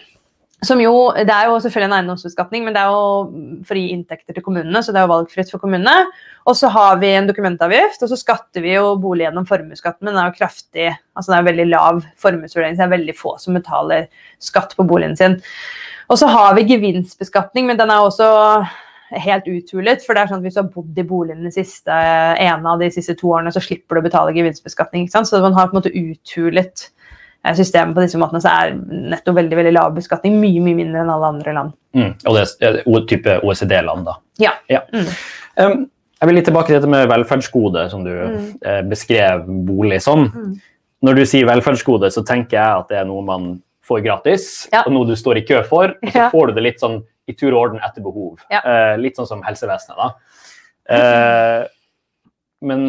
Som 0.66 0.80
jo, 0.82 1.12
Det 1.14 1.30
er 1.30 1.46
jo 1.46 1.58
selvfølgelig 1.62 1.86
en 1.86 1.96
eiendomsbeskatning, 2.00 2.64
men 2.66 2.74
det 2.74 2.82
er 2.82 2.90
jo 2.90 3.62
fri 3.66 3.84
inntekter 3.94 4.34
til 4.34 4.42
kommunene. 4.42 4.82
så 4.82 4.90
det 4.90 4.98
er 4.98 5.06
jo 5.06 5.14
valgfritt 5.14 5.52
for 5.52 5.62
kommunene. 5.62 6.10
Og 6.50 6.56
så 6.56 6.68
har 6.68 6.96
vi 6.98 7.12
en 7.14 7.28
dokumentavgift, 7.28 8.02
og 8.02 8.08
så 8.10 8.18
skatter 8.18 8.64
vi 8.64 8.74
jo 8.74 8.96
bolig 8.96 9.28
gjennom 9.28 9.46
formuesskatten. 9.46 10.02
Men 10.02 10.14
den 10.14 10.22
er 10.24 10.32
jo 10.32 10.38
kraftig, 10.40 10.88
altså 11.14 11.32
det 11.32 11.38
er 11.38 11.50
veldig 11.52 11.68
lav 11.70 12.02
formuesvurdering, 12.18 12.74
så 12.74 12.82
det 12.82 12.88
er 12.88 12.96
veldig 12.96 13.16
få 13.16 13.36
som 13.38 13.54
betaler 13.54 14.08
skatt 14.42 14.74
på 14.74 14.86
boligen 14.88 15.16
sin. 15.16 15.38
Og 16.10 16.18
så 16.18 16.26
har 16.26 16.54
vi 16.56 16.66
gevinstbeskatning, 16.66 17.66
men 17.68 17.78
den 17.78 17.90
er 17.90 18.02
også 18.02 18.26
helt 19.10 19.48
uthulet. 19.48 20.04
For 20.04 20.14
det 20.14 20.22
er 20.22 20.30
sånn 20.30 20.42
at 20.42 20.46
hvis 20.46 20.58
du 20.58 20.62
har 20.62 20.70
bodd 20.72 21.00
i 21.00 21.06
boligen 21.06 21.46
de 21.46 21.52
siste, 21.54 21.98
ene 22.44 22.72
av 22.72 22.82
de 22.82 22.90
siste 22.92 23.16
to 23.18 23.32
årene, 23.32 23.52
så 23.54 23.62
slipper 23.64 23.96
du 23.96 24.02
å 24.02 24.06
betale 24.06 24.36
gevinstbeskatning. 24.36 25.08
Så 25.12 25.42
man 25.42 25.56
har 25.56 25.70
på 25.70 25.76
en 25.76 25.80
måte 25.80 25.92
uthulet 25.94 26.88
eh, 27.44 27.54
systemet 27.58 27.96
på 27.96 28.04
disse 28.04 28.20
måtene, 28.20 28.42
så 28.44 28.52
er 28.52 28.78
netto 29.14 29.36
veldig 29.36 29.60
veldig 29.60 29.74
lav 29.76 29.94
beskatning. 29.96 30.40
Mye 30.42 30.64
mye 30.64 30.80
mindre 30.82 31.04
enn 31.04 31.12
alle 31.14 31.34
andre 31.34 31.54
land. 31.60 31.76
Mm. 31.96 32.10
Og 32.24 32.36
det 32.36 32.48
er 32.68 33.06
type 33.12 33.38
OECD-land, 33.44 34.08
da. 34.08 34.18
Ja. 34.42 34.56
ja. 34.70 34.84
Mm. 34.92 35.14
Um, 35.58 35.86
jeg 36.18 36.30
vil 36.30 36.36
litt 36.40 36.48
tilbake 36.50 36.72
til 36.72 36.80
dette 36.80 36.90
med 36.90 37.06
velferdsgode, 37.10 37.86
som 37.92 38.02
du 38.06 38.10
mm. 38.12 38.50
eh, 38.66 38.82
beskrev 38.90 39.46
bolig 39.68 40.02
som. 40.02 40.26
Mm. 40.28 40.58
Når 41.06 41.14
du 41.14 41.24
sier 41.30 41.46
velferdsgode, 41.46 42.10
så 42.10 42.24
tenker 42.26 42.58
jeg 42.58 42.82
at 42.82 42.88
det 42.90 42.98
er 43.00 43.06
noe 43.06 43.22
man 43.22 43.52
får 43.88 44.02
gratis, 44.04 44.48
ja. 44.72 44.82
og 44.84 44.92
noe 44.92 45.08
du 45.08 45.14
står 45.16 45.40
i 45.40 45.44
kø 45.48 45.62
for. 45.68 45.94
Og 46.02 46.10
så 46.12 46.26
får 46.32 46.50
du 46.50 46.58
det 46.58 46.64
litt 46.66 46.82
sånn 46.82 46.98
i 47.28 47.36
tur 47.36 47.52
og 47.52 47.60
orden 47.60 47.80
etter 47.84 48.04
behov. 48.04 48.42
Ja. 48.52 48.62
Uh, 48.64 48.94
litt 49.00 49.18
sånn 49.18 49.28
som 49.28 49.44
helsevesenet, 49.46 49.98
da. 49.98 50.10
Uh, 50.88 51.64
men 52.64 52.84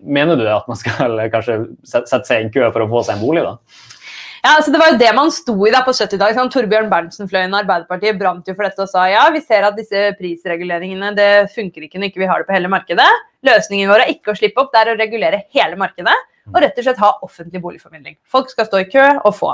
mener 0.00 0.38
du 0.38 0.46
at 0.48 0.68
man 0.70 0.78
skal 0.80 1.18
kanskje 1.32 1.62
sette 1.84 2.24
seg 2.24 2.36
i 2.38 2.46
en 2.46 2.52
kø 2.54 2.68
for 2.70 2.86
å 2.86 2.90
få 2.90 3.02
seg 3.06 3.18
en 3.18 3.24
bolig, 3.24 3.46
da? 3.46 3.56
Ja, 4.40 4.54
altså 4.54 4.72
Det 4.72 4.78
var 4.80 4.88
jo 4.94 5.00
det 5.02 5.10
man 5.12 5.30
sto 5.34 5.54
i 5.68 5.72
da 5.72 5.82
på 5.84 5.92
70-tallet. 5.92 6.38
Sånn, 6.38 6.48
Torbjørn 6.52 6.88
Berntsen-fløyen 6.88 7.56
Arbeiderpartiet 7.58 8.16
brant 8.16 8.46
jo 8.48 8.54
for 8.56 8.64
dette 8.64 8.86
og 8.86 8.88
sa 8.88 9.04
ja, 9.10 9.26
vi 9.34 9.42
ser 9.44 9.66
at 9.68 9.76
disse 9.76 10.06
prisreguleringene 10.16 11.12
det 11.18 11.30
funker 11.52 11.84
ikke 11.84 12.00
når 12.00 12.08
ikke 12.08 12.22
vi 12.22 12.30
har 12.30 12.40
det 12.40 12.48
på 12.48 12.56
hele 12.56 12.70
markedet. 12.72 13.08
Løsningen 13.44 13.92
vår 13.92 14.06
er 14.06 14.14
ikke 14.14 14.32
å 14.32 14.38
slippe 14.38 14.62
opp, 14.64 14.72
det 14.72 14.80
er 14.80 14.94
å 14.94 14.98
regulere 15.00 15.44
hele 15.52 15.76
markedet 15.80 16.16
og 16.50 16.60
rett 16.64 16.78
og 16.80 16.86
slett 16.86 17.02
ha 17.02 17.10
offentlig 17.26 17.60
boligformidling. 17.62 18.16
Folk 18.26 18.50
skal 18.50 18.66
stå 18.66 18.80
i 18.80 18.88
kø 18.90 19.04
og 19.20 19.34
få. 19.36 19.52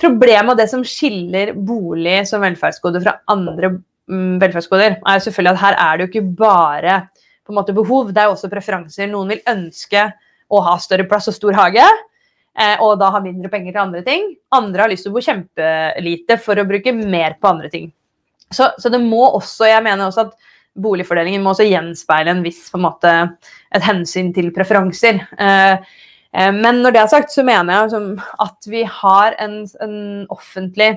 Problemet 0.00 0.54
og 0.54 0.58
det 0.60 0.68
som 0.70 0.84
skiller 0.86 1.52
bolig 1.54 2.22
som 2.28 2.42
velferdsgode 2.44 3.02
fra 3.04 3.18
andre 3.30 3.74
mm, 3.76 4.38
velferdsgoder, 4.40 4.98
er 4.98 5.24
selvfølgelig 5.24 5.56
at 5.56 5.62
her 5.64 5.78
er 5.84 5.96
det 5.98 6.06
jo 6.06 6.10
ikke 6.12 6.36
bare 6.40 7.00
på 7.44 7.52
en 7.52 7.58
måte 7.58 7.74
behov, 7.76 8.12
det 8.14 8.22
er 8.22 8.32
også 8.32 8.50
preferanser. 8.52 9.10
Noen 9.10 9.34
vil 9.34 9.44
ønske 9.50 10.06
å 10.50 10.60
ha 10.66 10.76
større 10.82 11.06
plass 11.10 11.28
og 11.30 11.36
stor 11.36 11.56
hage, 11.58 11.84
eh, 11.84 12.76
og 12.82 12.96
da 13.00 13.10
ha 13.14 13.22
mindre 13.24 13.50
penger 13.52 13.74
til 13.74 13.82
andre 13.82 14.04
ting. 14.06 14.28
Andre 14.56 14.84
har 14.84 14.92
lyst 14.92 15.06
til 15.06 15.12
å 15.12 15.16
bo 15.18 15.24
kjempelite 15.24 16.38
for 16.42 16.60
å 16.60 16.68
bruke 16.68 16.94
mer 16.96 17.36
på 17.40 17.50
andre 17.50 17.72
ting. 17.72 17.90
Så, 18.50 18.72
så 18.78 18.90
det 18.90 19.02
må 19.02 19.22
også, 19.28 19.68
jeg 19.70 19.84
mener 19.86 20.08
også 20.08 20.28
at 20.28 20.38
boligfordelingen 20.80 21.42
må 21.42 21.52
også 21.52 21.66
gjenspeile 21.66 22.32
en 22.34 22.44
viss 22.46 22.68
på 22.70 22.78
en 22.78 22.86
måte, 22.86 23.16
et 23.74 23.84
hensyn 23.84 24.30
til 24.34 24.52
preferanser. 24.54 25.20
Eh, 25.38 25.98
men 26.30 26.78
når 26.84 26.94
det 26.94 27.00
er 27.02 27.08
sagt, 27.10 27.32
så 27.34 27.42
mener 27.42 27.74
jeg 27.74 27.88
liksom, 27.88 28.04
at 28.44 28.68
vi 28.70 28.84
har 28.86 29.34
en, 29.42 29.56
en 29.82 29.96
offentlig 30.30 30.92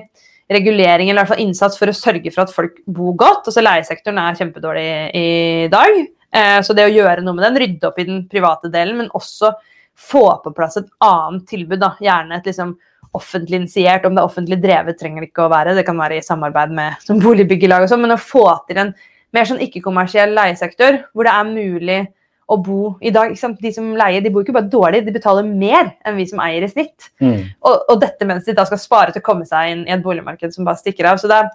regulering 0.52 1.08
eller 1.08 1.18
i 1.18 1.22
hvert 1.22 1.32
fall 1.32 1.44
innsats 1.44 1.78
for 1.80 1.90
å 1.90 1.96
sørge 1.96 2.30
for 2.30 2.44
at 2.44 2.52
folk 2.54 2.80
bor 2.86 3.16
godt. 3.18 3.48
Altså 3.48 3.64
Leiesektoren 3.64 4.20
er 4.20 4.38
kjempedårlig 4.38 4.88
i 5.16 5.28
dag. 5.72 6.00
Eh, 6.34 6.58
så 6.66 6.76
det 6.76 6.88
å 6.88 6.92
gjøre 6.92 7.24
noe 7.24 7.36
med 7.36 7.46
den, 7.48 7.60
rydde 7.62 7.88
opp 7.88 8.00
i 8.00 8.08
den 8.08 8.24
private 8.30 8.70
delen, 8.72 8.98
men 9.00 9.12
også 9.16 9.54
få 9.94 10.26
på 10.44 10.52
plass 10.56 10.78
et 10.80 10.90
annet 11.04 11.46
tilbud. 11.48 11.80
Da. 11.80 11.94
Gjerne 12.02 12.38
et 12.38 12.50
liksom 12.50 12.74
offentlig 13.14 13.60
initiert, 13.62 14.04
om 14.06 14.16
det 14.16 14.24
er 14.24 14.28
offentlig 14.28 14.58
drevet 14.62 14.98
trenger 14.98 15.22
det 15.22 15.30
ikke 15.30 15.44
å 15.46 15.52
være, 15.52 15.76
det 15.76 15.84
kan 15.86 16.00
være 16.00 16.18
i 16.18 16.24
samarbeid 16.26 16.72
med 16.74 17.04
som 17.04 17.20
boligbyggelag 17.22 17.84
og 17.84 17.92
sånn, 17.92 18.02
men 18.02 18.16
å 18.16 18.18
få 18.18 18.42
til 18.66 18.80
en 18.82 18.90
mer 19.34 19.46
sånn 19.46 19.62
ikke-kommersiell 19.62 20.34
leiesektor 20.34 20.98
hvor 21.14 21.28
det 21.28 21.34
er 21.34 21.52
mulig 21.52 22.00
å 22.46 22.58
bo 22.60 22.94
i 23.00 23.12
dag. 23.14 23.34
De 23.60 23.72
som 23.72 23.92
leier, 23.96 24.22
de 24.24 24.32
bor 24.32 24.44
ikke 24.44 24.56
bare 24.56 24.70
dårlig, 24.70 25.04
de 25.06 25.14
betaler 25.14 25.46
mer 25.48 25.94
enn 26.04 26.18
vi 26.18 26.26
som 26.30 26.42
eier 26.44 26.66
i 26.66 26.70
snitt. 26.70 27.10
Mm. 27.22 27.38
Og, 27.64 27.84
og, 27.88 27.94
dette 28.02 28.28
mens 28.28 28.48
de 28.48 28.56
da 28.56 28.66
skal 28.68 28.80
spare 28.80 29.14
til 29.14 29.24
å 29.24 29.26
komme 29.26 29.48
seg 29.48 29.72
inn 29.72 29.86
i 29.86 29.94
et 29.96 30.04
boligmarked 30.04 30.54
som 30.54 30.66
bare 30.68 30.80
stikker 30.80 31.08
av. 31.12 31.20
Så 31.20 31.30
det 31.30 31.40
er 31.40 31.52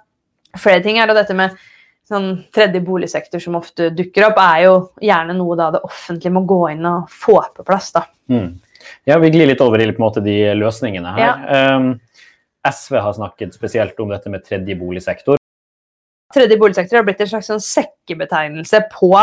flere 0.59 0.83
ting 0.85 0.99
her. 1.01 1.11
Og 1.11 1.19
dette 1.19 1.37
med 1.37 1.57
sånn 2.09 2.31
tredje 2.55 2.81
boligsektor 2.81 3.41
som 3.43 3.59
ofte 3.59 3.91
dukker 3.93 4.29
opp, 4.31 4.39
er 4.41 4.65
jo 4.65 4.75
gjerne 5.05 5.35
noe 5.37 5.57
da 5.59 5.69
det 5.75 5.83
offentlige 5.85 6.33
må 6.33 6.41
gå 6.49 6.63
inn 6.73 6.87
og 6.89 7.11
få 7.13 7.37
på 7.55 7.65
plass. 7.67 7.91
da. 7.95 8.07
Mm. 8.33 8.55
Ja, 9.05 9.19
Vi 9.19 9.29
glir 9.29 9.49
litt 9.49 9.61
over 9.61 9.81
i 9.81 9.89
måte, 9.99 10.23
de 10.25 10.37
løsningene 10.57 11.13
her. 11.13 11.27
Ja. 11.27 11.75
Um, 11.77 11.99
SV 12.65 12.97
har 12.99 13.13
snakket 13.13 13.53
spesielt 13.53 13.99
om 13.99 14.09
dette 14.09 14.31
med 14.31 14.43
tredje 14.45 14.75
boligsektor. 14.75 15.37
Tredje 16.33 16.57
boligsektor 16.61 16.99
har 16.99 17.05
blitt 17.07 17.21
en 17.23 17.29
slags 17.31 17.47
sånn 17.49 17.61
sekkebetegnelse 17.63 18.83
på 18.93 19.13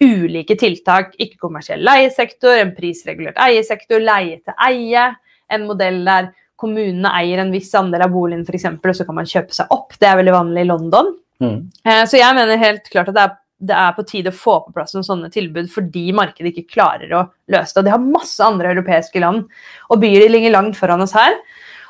ulike 0.00 0.56
tiltak. 0.58 1.14
Ikke-kommersiell 1.20 1.82
leiesektor, 1.84 2.56
en 2.58 2.74
prisregulert 2.76 3.40
eiesektor, 3.40 4.02
leie 4.02 4.40
til 4.44 4.56
eie. 4.68 5.10
En 5.50 5.66
modell 5.68 6.02
der 6.06 6.30
kommunene 6.60 7.12
eier 7.16 7.40
en 7.42 7.52
viss 7.54 7.72
andel 7.78 8.04
av 8.04 8.12
boligen, 8.12 8.44
f.eks., 8.44 8.66
og 8.76 8.96
så 8.96 9.06
kan 9.08 9.16
man 9.16 9.28
kjøpe 9.28 9.56
seg 9.56 9.70
opp. 9.72 9.96
Det 10.00 10.08
er 10.08 10.18
veldig 10.20 10.34
vanlig 10.36 10.64
i 10.64 10.68
London. 10.68 11.14
Mm. 11.40 11.60
Eh, 11.84 12.02
så 12.08 12.20
jeg 12.20 12.36
mener 12.36 12.60
helt 12.60 12.90
klart 12.92 13.08
at 13.12 13.16
det 13.16 13.24
er, 13.24 13.36
det 13.70 13.76
er, 13.76 13.94
på 13.96 14.04
tide 14.08 14.32
å 14.32 14.36
få 14.36 14.58
på 14.66 14.74
plass 14.76 14.92
noen 14.96 15.06
sånne 15.06 15.30
tilbud 15.32 15.66
fordi 15.72 16.06
markedet 16.16 16.52
ikke 16.52 16.76
klarer 16.76 17.12
å 17.16 17.24
løse 17.52 17.74
det. 17.74 17.80
Og 17.80 17.88
de 17.88 17.94
har 17.94 18.06
masse 18.18 18.44
andre 18.44 18.72
europeiske 18.74 19.24
land 19.24 19.44
og 19.88 20.00
byer 20.00 20.24
de 20.24 20.30
ligger 20.32 20.54
langt 20.56 20.78
foran 20.80 21.04
oss 21.04 21.16
her. 21.16 21.36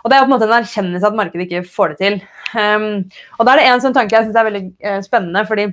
Og 0.01 0.11
det 0.11 0.16
er 0.16 0.25
på 0.25 0.31
en 0.31 0.35
måte 0.35 0.49
en 0.49 0.57
erkjennelse 0.57 1.07
at 1.11 1.18
markedet 1.18 1.46
ikke 1.46 1.66
får 1.68 1.92
det 1.92 1.99
til. 2.01 2.18
Um, 2.55 2.87
og 3.37 3.46
da 3.46 3.53
er 3.53 3.61
det 3.61 3.66
en 3.68 3.83
sånn 3.85 3.94
tanke 3.94 4.16
jeg 4.16 4.27
syns 4.27 4.38
er 4.40 4.46
veldig 4.49 4.62
uh, 4.81 5.01
spennende, 5.05 5.42
fordi 5.46 5.66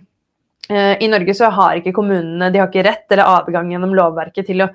i 0.68 1.08
Norge 1.08 1.34
så 1.38 1.48
har 1.54 1.78
ikke 1.80 1.94
kommunene 1.96 2.50
de 2.52 2.60
har 2.60 2.68
ikke 2.68 2.84
rett 2.84 3.14
eller 3.14 3.30
adgang 3.38 3.70
gjennom 3.72 3.94
lovverket 3.96 4.50
til 4.50 4.66
å 4.66 4.68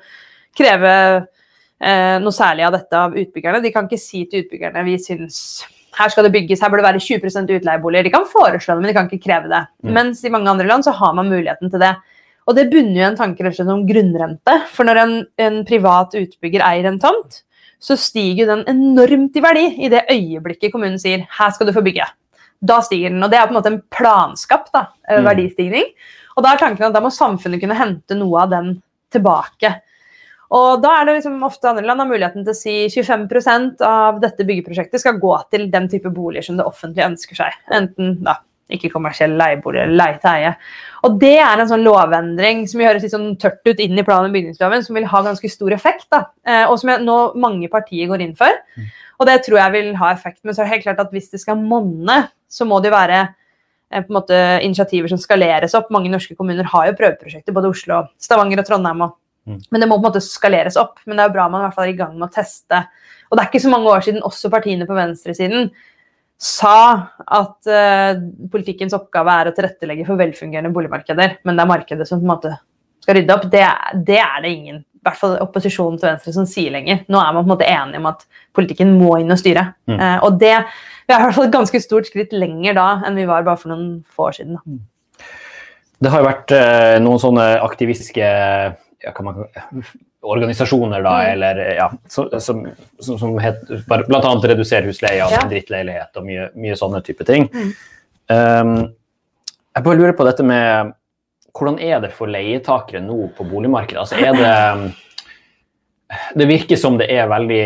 kreve 0.56 0.94
uh, 1.20 2.16
noe 2.22 2.32
særlig 2.32 2.64
av 2.64 2.72
dette 2.76 2.96
av 2.96 3.16
utbyggerne. 3.18 3.60
De 3.64 3.72
kan 3.74 3.88
ikke 3.88 4.00
si 4.00 4.24
til 4.30 4.46
utbyggerne 4.46 4.84
vi 4.86 4.96
syns 5.02 5.42
her 5.92 6.08
skal 6.08 6.24
det 6.24 6.32
bygges, 6.32 6.62
her 6.64 6.72
bør 6.72 6.80
det 6.80 6.86
være 6.86 7.04
20% 7.04 7.52
utleieboliger. 7.58 8.06
De 8.06 8.14
kan 8.14 8.24
foreslå 8.28 8.74
det, 8.74 8.80
men 8.80 8.88
de 8.88 8.96
kan 8.96 9.08
ikke 9.10 9.26
kreve 9.26 9.50
det. 9.50 9.60
Mm. 9.84 9.92
Mens 9.98 10.22
i 10.24 10.32
mange 10.32 10.48
andre 10.48 10.64
land 10.68 10.86
så 10.86 10.94
har 10.96 11.12
man 11.18 11.28
muligheten 11.28 11.72
til 11.72 11.82
det. 11.82 11.92
Og 12.48 12.56
det 12.56 12.70
bunner 12.72 12.96
jo 12.96 13.08
en 13.10 13.18
tanke 13.18 13.44
rett 13.44 13.54
og 13.54 13.60
slett 13.60 13.74
om 13.74 13.84
grunnrente. 13.86 14.54
For 14.72 14.88
når 14.88 15.00
en, 15.02 15.14
en, 15.44 15.60
privat 15.68 16.16
utbygger 16.18 16.64
eier 16.66 16.88
en 16.88 16.98
tomt, 17.02 17.42
så 17.82 17.98
stiger 17.98 18.48
den 18.48 18.64
enormt 18.70 19.36
i 19.36 19.44
verdi 19.44 19.66
i 19.84 19.90
det 19.92 20.06
øyeblikket 20.10 20.72
kommunen 20.72 20.98
sier 21.02 21.26
'her 21.28 21.52
skal 21.52 21.66
du 21.68 21.74
få 21.76 21.84
bygge'. 21.84 22.08
Da 22.62 22.80
stiger 22.84 23.10
den. 23.10 23.22
Og 23.22 23.32
det 23.32 23.40
er 23.40 23.48
på 23.48 23.54
en 23.54 23.58
måte 23.58 23.72
en 23.72 23.82
planskapt 23.92 24.72
da, 24.74 24.86
eh, 25.08 25.18
mm. 25.18 25.28
verdistigning. 25.30 25.88
Og 26.36 26.44
da 26.44 26.52
er 26.52 26.62
tanken 26.62 26.88
at 26.88 26.94
da 26.94 27.02
må 27.04 27.10
samfunnet 27.12 27.60
kunne 27.62 27.78
hente 27.78 28.16
noe 28.16 28.44
av 28.44 28.52
den 28.52 28.76
tilbake. 29.12 29.74
Og 30.52 30.82
da 30.84 30.98
er 30.98 31.08
det 31.08 31.18
liksom 31.18 31.42
ofte 31.46 31.70
andre 31.70 31.84
land 31.88 32.02
har 32.02 32.08
muligheten 32.10 32.44
til 32.44 32.52
å 32.52 32.58
si 32.58 32.74
25% 32.92 33.82
av 33.88 34.20
dette 34.20 34.44
byggeprosjektet 34.48 35.00
skal 35.00 35.20
gå 35.20 35.32
til 35.52 35.68
den 35.72 35.88
type 35.92 36.12
boliger 36.12 36.44
som 36.44 36.58
det 36.58 36.66
offentlige 36.68 37.08
ønsker 37.08 37.38
seg. 37.38 37.56
Enten 37.72 38.18
da, 38.26 38.36
ikke 38.72 38.90
kommersiell 38.92 39.32
leiebolig 39.40 39.80
eller 39.82 39.96
leie 39.96 40.18
til 40.20 40.30
eie. 40.32 40.52
Og 41.08 41.16
det 41.22 41.38
er 41.40 41.60
en 41.60 41.70
sånn 41.70 41.86
lovendring 41.86 42.66
som 42.68 42.84
høres 42.84 43.04
litt 43.04 43.14
sånn 43.14 43.32
tørt 43.40 43.64
ut 43.64 43.80
inn 43.80 43.96
i 43.96 44.04
plan- 44.04 44.28
og 44.28 44.36
bygningsloven, 44.36 44.84
som 44.84 44.98
vil 44.98 45.08
ha 45.08 45.22
ganske 45.24 45.50
stor 45.50 45.72
effekt. 45.72 46.08
da, 46.10 46.26
eh, 46.44 46.66
Og 46.66 46.78
som 46.78 46.90
jeg, 46.90 47.00
nå 47.00 47.34
mange 47.34 47.68
partier 47.68 48.08
går 48.08 48.20
inn 48.20 48.36
for. 48.36 48.52
Mm. 48.76 48.92
Og 49.20 49.26
det 49.26 49.44
tror 49.44 49.58
jeg 49.58 49.72
vil 49.72 49.94
ha 49.96 50.12
effekt. 50.12 50.40
Men 50.44 50.54
så 50.54 50.60
er 50.60 50.64
det 50.64 50.72
helt 50.72 50.84
klart 50.84 51.00
at 51.00 51.12
hvis 51.12 51.30
det 51.30 51.40
skal 51.40 51.56
monne, 51.56 52.28
så 52.52 52.68
må 52.68 52.82
det 52.82 52.92
jo 52.92 52.98
være 52.98 53.22
eh, 53.22 54.02
på 54.02 54.12
en 54.12 54.18
måte 54.18 54.38
initiativer 54.66 55.08
som 55.12 55.20
skaleres 55.20 55.76
opp. 55.78 55.88
Mange 55.94 56.12
norske 56.12 56.36
kommuner 56.38 56.68
har 56.74 56.90
jo 56.90 56.98
prøveprosjekter, 57.00 57.56
både 57.56 57.72
Oslo, 57.72 58.04
Stavanger 58.20 58.60
og 58.60 58.68
Trondheim. 58.68 59.08
og 59.08 59.18
Mm. 59.42 59.58
Men 59.70 59.82
det 59.82 59.88
må 59.90 59.96
på 59.96 60.04
en 60.04 60.10
måte 60.10 60.22
skaleres 60.22 60.76
opp. 60.80 61.00
Men 61.06 61.18
det 61.18 61.24
er 61.24 61.30
jo 61.30 61.36
bra 61.36 61.48
man 61.50 61.62
i 61.62 61.66
hvert 61.66 61.78
fall 61.78 61.88
er 61.88 61.94
i 61.94 61.98
gang 61.98 62.12
med 62.16 62.28
å 62.28 62.34
teste. 62.34 62.84
Og 63.28 63.36
det 63.36 63.42
er 63.42 63.50
ikke 63.50 63.64
så 63.64 63.72
mange 63.72 63.90
år 63.90 64.04
siden 64.06 64.26
også 64.26 64.50
partiene 64.52 64.88
på 64.88 64.98
venstresiden 64.98 65.72
sa 66.42 66.76
at 67.22 67.68
uh, 67.70 68.18
politikkens 68.50 68.96
oppgave 68.96 69.34
er 69.38 69.48
å 69.48 69.54
tilrettelegge 69.54 70.06
for 70.08 70.18
velfungerende 70.18 70.72
boligmarkeder, 70.74 71.36
men 71.46 71.54
det 71.54 71.62
er 71.62 71.70
markedet 71.70 72.06
som 72.08 72.18
på 72.18 72.26
en 72.26 72.32
måte 72.32 72.50
skal 73.04 73.14
rydde 73.14 73.36
opp. 73.36 73.44
Det, 73.52 73.60
det 74.08 74.18
er 74.18 74.40
det 74.42 74.50
ingen, 74.50 74.80
hvert 75.06 75.18
fall 75.18 75.36
opposisjonen 75.42 75.98
til 75.98 76.08
venstre, 76.12 76.34
som 76.36 76.46
sier 76.48 76.74
lenger. 76.74 77.02
Nå 77.10 77.18
er 77.18 77.34
man 77.34 77.42
på 77.42 77.48
en 77.48 77.52
måte 77.56 77.68
enige 77.68 78.00
om 78.02 78.08
at 78.12 78.24
politikken 78.54 78.94
må 79.00 79.16
inn 79.18 79.34
og 79.34 79.40
styre. 79.40 79.72
Mm. 79.90 79.98
Eh, 79.98 80.18
og 80.22 80.38
det 80.42 80.56
vi 81.02 81.14
er 81.14 81.18
i 81.18 81.26
hvert 81.26 81.34
fall 81.36 81.48
et 81.48 81.56
ganske 81.56 81.80
stort 81.82 82.06
skritt 82.08 82.32
lenger 82.36 82.76
da 82.78 82.86
enn 83.06 83.18
vi 83.18 83.26
var 83.28 83.42
bare 83.46 83.58
for 83.58 83.72
noen 83.72 83.88
få 84.06 84.28
år 84.30 84.38
siden. 84.38 84.58
Da. 84.58 85.26
Det 86.02 86.12
har 86.12 86.22
jo 86.22 86.28
vært 86.28 86.54
eh, 86.56 86.94
noen 87.02 87.20
sånne 87.22 87.48
aktivistiske 87.62 88.22
ja, 89.02 89.12
man, 89.26 89.42
organisasjoner, 90.22 91.02
da, 91.02 91.12
mm. 91.18 91.32
eller 91.34 91.60
ja, 91.76 91.88
som, 92.08 92.30
som, 92.38 92.64
som 93.18 93.36
het, 93.42 93.62
bl.a. 93.90 94.32
redusere 94.46 94.86
husleia, 94.86 95.26
ja. 95.30 95.42
drittleilighet 95.50 96.18
og 96.20 96.26
mye, 96.26 96.48
mye, 96.58 96.78
sånne 96.78 97.02
type 97.06 97.26
ting. 97.26 97.48
Mm. 97.50 97.72
Um, 98.32 98.74
jeg 99.72 99.86
bare 99.86 99.98
lurer 99.98 100.14
på 100.16 100.26
dette 100.28 100.46
med 100.46 100.94
hvordan 101.52 101.78
er 101.84 102.00
det 102.00 102.12
for 102.16 102.30
leietakere 102.32 103.02
nå 103.04 103.28
på 103.36 103.46
boligmarkedet? 103.48 104.02
Altså 104.02 104.16
er 104.20 104.36
det 104.38 104.98
det 106.36 106.44
virker 106.48 106.76
som 106.76 106.98
det 107.00 107.08
er 107.12 107.30
veldig 107.30 107.62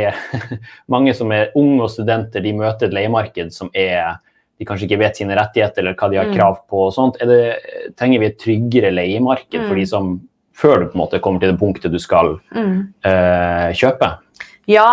mange 0.94 1.14
som 1.18 1.32
er 1.34 1.52
unge 1.58 1.82
og 1.86 1.90
studenter, 1.90 2.44
de 2.44 2.54
møter 2.54 2.88
et 2.88 2.94
leiemarked 2.94 3.52
som 3.54 3.70
er 3.74 4.20
de 4.56 4.64
kanskje 4.64 4.86
ikke 4.86 5.00
vet 5.02 5.18
sine 5.18 5.36
rettigheter 5.36 5.82
eller 5.82 5.96
hva 5.98 6.08
de 6.08 6.20
har 6.20 6.30
mm. 6.30 6.36
krav 6.36 6.62
på. 6.64 6.86
og 6.86 6.94
sånt. 6.94 7.18
Det, 7.20 7.92
trenger 7.98 8.22
vi 8.22 8.30
et 8.30 8.38
tryggere 8.40 8.92
leiemarked 8.94 9.66
for 9.66 9.76
de 9.76 9.84
mm. 9.84 9.90
som 9.90 10.14
før 10.56 10.80
du 10.80 10.86
på 10.88 10.96
en 10.96 11.02
måte 11.02 11.20
kommer 11.20 11.42
til 11.42 11.52
det 11.52 11.60
punktet 11.60 11.92
du 11.92 12.00
skal 12.00 12.38
mm. 12.56 12.78
uh, 13.04 13.68
kjøpe? 13.76 14.14
Ja, 14.70 14.88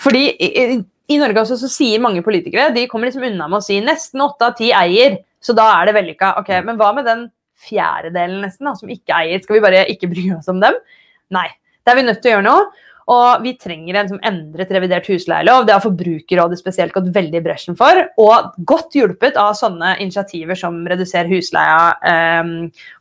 fordi 0.00 0.28
i, 0.38 0.78
i 1.10 1.18
Norge 1.20 1.42
også 1.42 1.58
så 1.60 1.70
sier 1.70 2.02
mange 2.02 2.22
politikere 2.24 2.70
de 2.76 2.86
kommer 2.88 3.10
liksom 3.10 3.26
unna 3.26 3.50
med 3.50 3.58
å 3.58 3.66
si 3.66 3.80
nesten 3.82 4.22
åtte 4.24 4.52
av 4.52 4.56
ti 4.60 4.70
eier, 4.76 5.18
så 5.42 5.56
da 5.58 5.66
er 5.80 5.90
det 5.90 5.96
vellykka. 5.98 6.36
Ok, 6.40 6.54
Men 6.68 6.78
hva 6.78 6.92
med 6.94 7.08
den 7.08 7.26
fjerdedelen 7.62 8.42
nesten 8.46 8.68
da, 8.68 8.76
som 8.78 8.92
ikke 8.92 9.16
eier? 9.16 9.42
Skal 9.42 9.58
vi 9.58 9.64
bare 9.64 9.84
ikke 9.92 10.10
bry 10.12 10.28
oss 10.36 10.50
om 10.52 10.62
dem? 10.62 10.78
Nei. 11.34 11.48
Det 11.82 11.90
er 11.90 11.98
vi 11.98 12.06
nødt 12.06 12.20
til 12.22 12.30
å 12.30 12.34
gjøre 12.36 12.46
noe. 12.46 12.88
Og 13.10 13.42
vi 13.42 13.54
trenger 13.58 13.96
en 13.98 14.10
som 14.12 14.20
endret 14.24 14.70
revidert 14.74 15.08
husleielov. 15.10 15.64
Det 15.66 15.74
har 15.74 15.82
Forbrukerrådet 15.82 16.58
spesielt 16.60 16.94
gått 16.94 17.08
veldig 17.14 17.40
i 17.40 17.44
bresjen 17.44 17.76
for. 17.78 17.98
Og 18.22 18.52
godt 18.68 18.94
hjulpet 18.94 19.38
av 19.40 19.56
sånne 19.58 19.96
initiativer 20.04 20.58
som 20.58 20.78
Reduser 20.88 21.30
husleia 21.30 21.96
eh, 22.08 22.52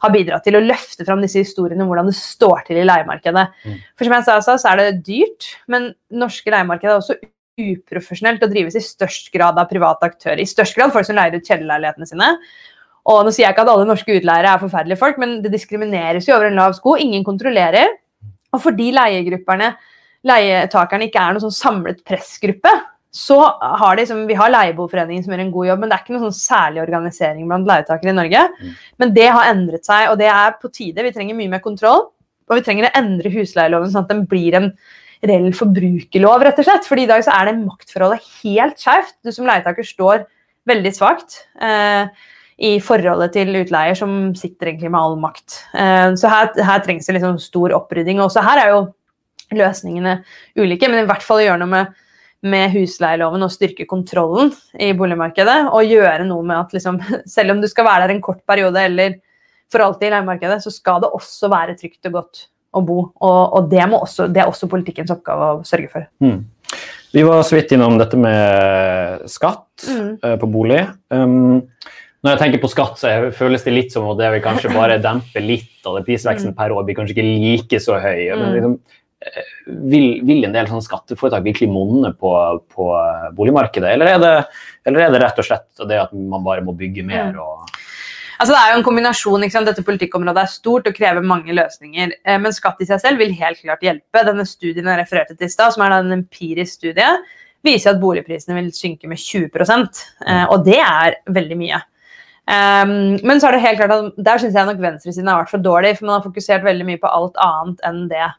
har 0.02 0.16
bidratt 0.16 0.46
til 0.48 0.58
å 0.58 0.64
løfte 0.64 1.06
fram 1.08 1.22
disse 1.22 1.44
historiene 1.44 1.86
om 1.86 1.92
hvordan 1.92 2.10
det 2.10 2.18
står 2.18 2.66
til 2.70 2.82
i 2.82 2.88
leiemarkedet. 2.88 3.46
Mm. 3.62 3.78
For 3.94 4.10
som 4.10 4.18
jeg 4.18 4.28
sa, 4.28 4.58
så 4.58 4.74
er 4.74 4.82
det 4.82 5.06
dyrt, 5.06 5.52
men 5.72 5.92
norske 6.10 6.54
leiemarkedet 6.54 6.96
er 6.96 7.04
også 7.04 7.20
uprofesjonelt 7.62 8.42
og 8.42 8.52
drives 8.54 8.78
i 8.80 8.84
størst 8.84 9.30
grad 9.34 9.60
av 9.60 9.70
private 9.70 10.08
aktører. 10.08 10.42
I 10.42 10.50
størst 10.50 10.78
grad 10.78 10.94
folk 10.96 11.06
som 11.06 11.18
leier 11.20 11.38
ut 11.38 11.46
kjellerleilighetene 11.46 12.10
sine. 12.10 12.30
Og 13.10 13.24
nå 13.26 13.34
sier 13.34 13.48
jeg 13.48 13.56
ikke 13.56 13.66
at 13.66 13.72
alle 13.74 13.88
norske 13.90 14.18
utleiere 14.20 14.52
er 14.52 14.62
forferdelige 14.62 15.00
folk, 15.02 15.18
men 15.22 15.40
det 15.42 15.54
diskrimineres 15.54 16.28
jo 16.28 16.36
over 16.36 16.52
en 16.52 16.60
lav 16.60 16.76
sko. 16.78 16.98
Ingen 17.02 17.26
kontrollerer. 17.26 17.98
Og 18.52 18.62
fordi 18.62 18.92
leiegrupperne 18.94 19.72
leietakerne 20.28 21.08
ikke 21.08 21.22
er 21.22 21.34
noen 21.34 21.46
sånn 21.48 21.56
samlet 21.56 22.02
pressgruppe, 22.06 22.72
så 23.12 23.38
har 23.60 23.98
de, 24.00 24.06
som, 24.08 24.22
Vi 24.28 24.38
har 24.40 24.52
Leieboerforeningen 24.54 25.26
som 25.26 25.34
gjør 25.34 25.42
en 25.44 25.52
god 25.52 25.68
jobb, 25.68 25.82
men 25.82 25.90
det 25.92 25.96
er 25.98 26.04
ikke 26.06 26.14
noen 26.16 26.30
sånn 26.30 26.38
særlig 26.38 26.82
organisering 26.86 27.50
blant 27.50 27.68
leietakere 27.68 28.14
i 28.14 28.16
Norge. 28.16 28.44
Mm. 28.56 28.76
Men 29.04 29.14
det 29.18 29.28
har 29.28 29.50
endret 29.52 29.88
seg, 29.88 30.08
og 30.14 30.20
det 30.22 30.30
er 30.32 30.56
på 30.62 30.72
tide. 30.72 31.04
Vi 31.04 31.12
trenger 31.16 31.36
mye 31.36 31.52
mer 31.52 31.64
kontroll. 31.64 32.06
Og 32.48 32.56
vi 32.56 32.64
trenger 32.64 32.88
å 32.88 32.94
endre 33.00 33.32
husleieloven 33.34 33.92
sånn 33.92 34.06
at 34.06 34.14
den 34.14 34.24
blir 34.32 34.56
en 34.60 34.70
reell 35.28 35.52
forbrukerlov, 35.56 36.46
rett 36.48 36.62
og 36.64 36.68
slett. 36.68 36.88
Fordi 36.88 37.04
i 37.04 37.12
dag 37.12 37.26
så 37.28 37.36
er 37.36 37.50
det 37.50 37.58
maktforholdet 37.60 38.32
helt 38.46 38.80
skjevt. 38.80 39.18
Du 39.24 39.32
som 39.36 39.48
leietaker 39.50 39.88
står 39.88 40.24
veldig 40.72 40.94
svakt. 40.96 41.42
Eh, 41.60 42.08
i 42.62 42.76
forholdet 42.84 43.34
til 43.34 43.56
utleier, 43.58 43.98
som 43.98 44.34
sitter 44.38 44.70
egentlig 44.70 44.92
med 44.92 45.02
all 45.02 45.18
makt. 45.20 45.58
Eh, 45.74 46.12
så 46.20 46.30
her, 46.30 46.52
her 46.62 46.84
trengs 46.86 47.10
det 47.10 47.18
liksom 47.18 47.40
stor 47.42 47.74
opprydding. 47.80 48.22
Også 48.22 48.44
her 48.46 48.62
er 48.62 48.76
jo 48.76 48.84
løsningene 49.58 50.20
ulike, 50.60 50.90
men 50.92 51.04
i 51.04 51.10
hvert 51.10 51.26
fall 51.26 51.42
å 51.42 51.48
gjøre 51.48 51.62
noe 51.64 51.72
med, 51.72 51.98
med 52.46 52.76
husleieloven 52.76 53.48
og 53.48 53.54
styrke 53.54 53.88
kontrollen 53.90 54.54
i 54.78 54.92
boligmarkedet. 54.98 55.58
Og 55.74 55.90
gjøre 55.90 56.28
noe 56.30 56.46
med 56.46 56.60
at 56.60 56.78
liksom, 56.78 57.02
selv 57.36 57.56
om 57.56 57.64
du 57.64 57.70
skal 57.72 57.90
være 57.90 58.06
der 58.06 58.16
en 58.16 58.24
kort 58.30 58.44
periode 58.50 58.86
eller 58.86 59.18
for 59.72 59.86
alltid 59.86 60.10
i 60.10 60.16
leiemarkedet, 60.16 60.60
så 60.66 60.74
skal 60.74 61.02
det 61.02 61.14
også 61.16 61.50
være 61.52 61.78
trygt 61.80 62.10
og 62.10 62.18
godt 62.20 62.46
å 62.76 62.82
bo. 62.86 63.00
Og, 63.24 63.42
og 63.58 63.70
det, 63.72 63.84
også, 63.88 64.28
det, 64.32 64.44
er 64.44 64.52
også 64.52 64.70
politikkens 64.72 65.14
oppgave 65.14 65.48
å 65.56 65.62
sørge 65.68 65.90
for. 65.92 66.08
Mm. 66.24 66.44
Vi 67.12 67.24
var 67.28 67.42
så 67.44 67.58
vidt 67.58 67.74
innom 67.76 67.98
dette 68.00 68.20
med 68.20 69.26
skatt 69.32 69.88
mm. 69.88 70.12
uh, 70.24 70.36
på 70.40 70.52
bolig. 70.52 70.84
Um, 71.12 71.64
når 72.22 72.36
jeg 72.36 72.42
tenker 72.44 72.62
på 72.62 72.70
skatt, 72.70 73.00
så 73.02 73.12
føles 73.34 73.64
det 73.66 73.74
litt 73.74 73.94
som 73.94 74.06
at 74.12 74.20
det 74.20 74.30
vil 74.36 74.44
kanskje 74.46 74.74
bare 74.76 75.00
dempe 75.02 75.42
litt, 75.42 75.74
og 75.90 75.98
det 75.98 76.06
prisveksten 76.06 76.54
mm. 76.54 76.58
per 76.60 76.74
år 76.76 76.86
blir 76.86 76.98
kanskje 77.00 77.16
ikke 77.16 77.30
like 77.30 77.80
så 77.82 77.98
høy. 77.98 78.28
Men 78.30 78.44
mm. 78.44 78.56
liksom, 78.58 78.76
eh, 79.26 79.54
vil, 79.90 80.08
vil, 80.30 80.44
en 80.46 80.54
del 80.54 80.70
sånne 80.70 80.86
skatteforetak 80.86 81.48
virkelig 81.48 81.72
monne 81.74 82.14
på, 82.14 82.34
på, 82.70 82.92
boligmarkedet, 83.38 83.96
eller 83.96 84.14
er, 84.14 84.22
det, 84.22 84.34
eller 84.86 85.08
er, 85.08 85.16
det, 85.16 85.24
rett 85.26 85.42
og 85.42 85.50
slett 85.50 85.86
det 85.90 86.02
at 86.04 86.14
man 86.14 86.46
bare 86.46 86.66
må 86.66 86.78
bygge 86.78 87.08
mer? 87.10 87.34
Mm. 87.34 87.42
og 87.42 87.80
Altså, 88.42 88.56
det 88.56 88.60
er 88.60 88.72
jo 88.72 88.78
en 88.80 88.86
kombinasjon. 88.86 89.44
Dette 89.68 89.84
politikkområdet 89.86 90.42
er 90.42 90.50
stort 90.50 90.88
og 90.90 90.96
krever 90.98 91.22
mange 91.22 91.54
løsninger. 91.54 92.16
Eh, 92.26 92.40
men 92.42 92.56
skatt 92.56 92.80
i 92.82 92.88
seg 92.90 93.02
selv 93.04 93.22
vil 93.22 93.36
helt 93.38 93.62
klart 93.62 93.86
hjelpe. 93.86 94.24
Denne 94.26 94.48
studien 94.50 94.88
jeg 94.90 94.98
refererte 94.98 95.36
til 95.38 95.46
i 95.46 95.54
stad, 95.54 95.76
som 95.76 95.86
er 95.86 96.00
en 96.00 96.16
empirisk 96.16 96.80
studie, 96.80 97.12
viser 97.62 97.94
at 97.94 98.02
boligprisene 98.02 98.58
vil 98.58 98.72
synke 98.74 99.10
med 99.10 99.22
20 99.22 99.46
eh, 99.54 100.46
Og 100.50 100.66
det 100.66 100.80
er 100.82 101.20
veldig 101.30 101.60
mye. 101.60 101.82
Um, 102.50 103.22
men 103.22 103.40
så 103.40 103.48
er 103.48 103.56
det 103.56 103.64
helt 103.64 103.80
klart 103.80 103.94
at 103.96 104.22
der 104.26 104.42
syns 104.42 104.58
jeg 104.58 104.68
nok 104.68 104.82
venstresiden 104.82 105.30
har 105.30 105.44
vært 105.44 105.54
for 105.54 105.64
dårlig. 105.64 105.96
For 105.98 106.08
man 106.08 106.18
har 106.18 106.26
fokusert 106.26 106.66
veldig 106.68 106.88
mye 106.88 107.02
på 107.02 107.12
alt 107.12 107.40
annet 107.42 107.84
enn 107.88 108.06
det 108.12 108.30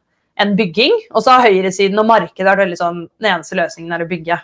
enn 0.43 0.57
bygging. 0.59 0.95
Og 1.13 1.25
så 1.25 1.37
har 1.37 1.47
høyresiden 1.49 2.01
og 2.01 2.09
markedet 2.09 2.49
vært 2.49 2.65
veldig 2.65 2.81
sånn 2.81 3.03
Den 3.21 3.35
eneste 3.35 3.59
løsningen 3.59 3.93
er 3.95 4.05
å 4.05 4.11
bygge. 4.11 4.41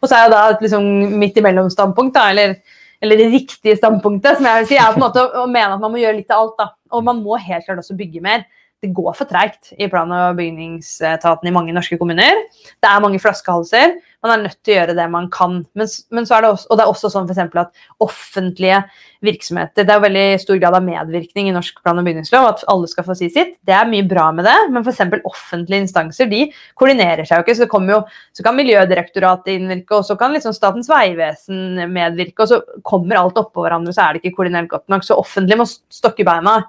Og 0.00 0.08
så 0.08 0.16
er 0.16 0.26
jo 0.26 0.34
da 0.34 0.44
et 0.50 0.62
liksom 0.64 0.86
midt 1.20 1.40
imellom-standpunkt, 1.40 2.14
da, 2.16 2.30
eller 2.32 2.60
eller 3.00 3.16
det 3.16 3.30
riktige 3.32 3.76
standpunktet, 3.78 4.36
som 4.36 4.46
jeg 4.46 4.60
vil 4.60 4.66
si, 4.68 4.76
er 4.76 4.92
på 4.92 5.00
en 5.00 5.06
måte 5.06 5.22
å, 5.24 5.46
mene 5.48 5.72
at 5.72 5.80
man 5.80 5.92
må 5.92 6.02
gjøre 6.02 6.18
litt 6.18 6.32
av 6.34 6.42
alt. 6.42 6.58
da. 6.58 6.66
Og 6.92 7.04
man 7.06 7.22
må 7.24 7.38
helt 7.40 7.64
klart 7.64 7.80
også 7.80 7.96
bygge 7.96 8.20
mer. 8.24 8.44
Det 8.80 8.94
går 8.96 9.12
for 9.12 9.28
treigt 9.28 9.74
i 9.76 9.90
plan- 9.92 10.12
og 10.16 10.38
bygningsetaten 10.38 11.48
i 11.48 11.52
mange 11.52 11.74
norske 11.76 11.98
kommuner. 12.00 12.38
Det 12.80 12.88
er 12.88 13.02
mange 13.04 13.18
flaskehalser. 13.20 13.98
Man 14.24 14.32
er 14.32 14.42
nødt 14.46 14.56
til 14.64 14.72
å 14.72 14.76
gjøre 14.78 14.94
det 14.96 15.04
man 15.12 15.26
kan. 15.32 15.58
Men, 15.76 15.90
men 16.16 16.28
så 16.28 16.38
er 16.38 16.44
det 16.44 16.52
også, 16.54 16.66
og 16.70 16.78
det 16.78 16.84
er 16.86 16.92
også 16.92 17.10
sånn 17.12 17.28
for 17.28 17.60
at 17.60 17.82
offentlige 18.00 18.78
virksomheter 19.20 19.84
Det 19.84 19.92
er 19.92 20.00
jo 20.00 20.04
veldig 20.06 20.24
stor 20.40 20.60
grad 20.62 20.78
av 20.78 20.86
medvirkning 20.86 21.50
i 21.50 21.52
norsk 21.52 21.82
plan- 21.84 22.00
og 22.00 22.08
bygningslov, 22.08 22.48
at 22.54 22.64
alle 22.72 22.88
skal 22.88 23.04
få 23.04 23.18
si 23.20 23.28
sitt. 23.32 23.58
Det 23.68 23.76
er 23.76 23.92
mye 23.92 24.08
bra 24.08 24.30
med 24.32 24.48
det, 24.48 24.56
men 24.72 24.80
f.eks. 24.80 25.04
offentlige 25.28 25.84
instanser 25.84 26.32
de 26.32 26.46
koordinerer 26.72 27.28
seg 27.28 27.36
jo 27.36 27.44
ikke. 27.44 27.58
Så, 27.60 27.68
jo, 27.92 28.02
så 28.32 28.48
kan 28.48 28.56
Miljødirektoratet 28.56 29.54
innvirke, 29.58 30.00
og 30.00 30.08
så 30.08 30.16
kan 30.16 30.32
liksom 30.32 30.56
Statens 30.56 30.88
vegvesen 30.88 31.84
medvirke, 31.92 32.44
og 32.44 32.48
så 32.48 32.62
kommer 32.80 33.20
alt 33.20 33.40
oppå 33.44 33.68
hverandre, 33.68 33.92
så 33.92 34.08
er 34.08 34.16
det 34.16 34.24
ikke 34.24 34.40
koordinert 34.40 34.72
godt 34.72 34.88
nok. 34.88 35.04
Så 35.04 35.20
offentlig 35.20 35.60
må 35.60 35.68
stokke 35.68 36.24
beina. 36.24 36.62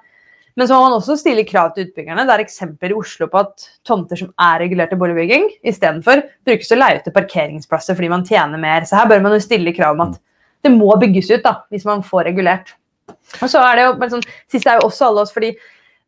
Men 0.60 0.68
så 0.68 0.76
må 0.76 0.88
man 0.88 0.98
også 0.98 1.16
stille 1.20 1.46
krav 1.48 1.72
til 1.76 1.88
utbyggerne. 1.88 2.26
Det 2.28 2.36
er 2.36 2.44
eksempler 2.44 2.94
i 2.94 2.98
Oslo 2.98 3.28
på 3.32 3.40
at 3.40 3.68
tomter 3.88 4.20
som 4.20 4.32
er 4.42 4.60
regulert 4.64 4.92
til 4.92 5.00
boligbygging, 5.02 5.48
istedenfor 5.68 6.24
brukes 6.48 6.70
til 6.70 6.78
å 6.78 6.82
leie 6.84 7.00
ut 7.00 7.08
til 7.08 7.16
parkeringsplasser 7.16 7.98
fordi 7.98 8.12
man 8.12 8.26
tjener 8.28 8.62
mer. 8.62 8.88
Så 8.88 9.00
her 9.00 9.10
bør 9.12 9.24
man 9.24 9.38
jo 9.38 9.44
stille 9.44 9.76
krav 9.76 9.96
om 9.96 10.10
at 10.10 10.20
det 10.66 10.74
må 10.76 10.92
bygges 11.02 11.32
ut 11.32 11.46
da, 11.46 11.62
hvis 11.74 11.88
man 11.88 12.04
får 12.06 12.28
regulert. 12.30 12.76
Og 13.40 13.48
så 13.50 13.62
er 13.64 13.78
det 13.78 13.88
jo, 13.88 14.12
sånn, 14.12 14.28
Sist 14.52 14.68
er 14.68 14.80
jo 14.80 14.90
også 14.90 15.08
alle 15.08 15.24
oss, 15.26 15.34
fordi 15.34 15.56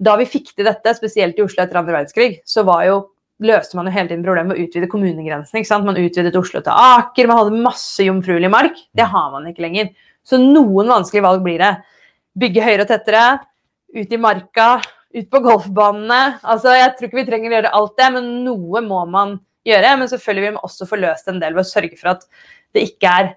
da 0.03 0.17
vi 0.19 0.27
fikk 0.29 0.51
til 0.53 0.67
dette, 0.67 0.93
spesielt 0.97 1.39
i 1.39 1.43
Oslo 1.45 1.63
etter 1.63 1.79
andre 1.79 1.95
verdenskrig, 1.95 2.41
så 2.47 2.65
var 2.67 2.83
jo 2.87 2.99
løste 3.43 3.77
man 3.77 3.87
jo 3.87 3.93
hele 3.95 4.11
tiden 4.11 4.23
problemet 4.23 4.53
med 4.53 4.59
å 4.59 4.65
utvide 4.65 4.89
sant? 5.67 5.85
Man 5.85 5.97
utvidet 5.99 6.35
Oslo 6.37 6.61
til 6.61 6.71
Aker, 6.71 7.27
man 7.27 7.39
hadde 7.41 7.63
masse 7.63 8.05
jomfruelig 8.05 8.51
mark. 8.51 8.77
Det 8.95 9.07
har 9.09 9.31
man 9.33 9.47
ikke 9.49 9.65
lenger. 9.65 9.89
Så 10.23 10.39
noen 10.39 10.91
vanskelige 10.91 11.25
valg 11.25 11.43
blir 11.43 11.59
det. 11.59 11.73
Bygge 12.39 12.63
høyere 12.65 12.85
og 12.85 12.89
tettere, 12.89 13.23
ut 13.93 14.13
i 14.13 14.19
marka, 14.21 14.67
ut 15.13 15.29
på 15.29 15.41
golfbanene. 15.45 16.39
Altså, 16.41 16.73
jeg 16.77 16.95
tror 16.97 17.09
ikke 17.09 17.21
vi 17.21 17.27
trenger 17.29 17.51
å 17.51 17.57
gjøre 17.59 17.73
alt 17.79 17.95
det, 17.99 18.09
men 18.17 18.29
noe 18.47 18.83
må 18.85 19.03
man 19.09 19.37
gjøre. 19.67 19.95
Men 19.99 20.11
selvfølgelig 20.11 20.47
vil 20.47 20.57
må 20.57 20.67
også 20.67 20.89
få 20.89 20.99
løst 21.01 21.31
en 21.31 21.41
del 21.43 21.55
ved 21.55 21.65
å 21.65 21.71
sørge 21.71 21.99
for 21.99 22.15
at 22.15 22.27
det 22.73 22.87
ikke 22.89 23.17
er 23.21 23.33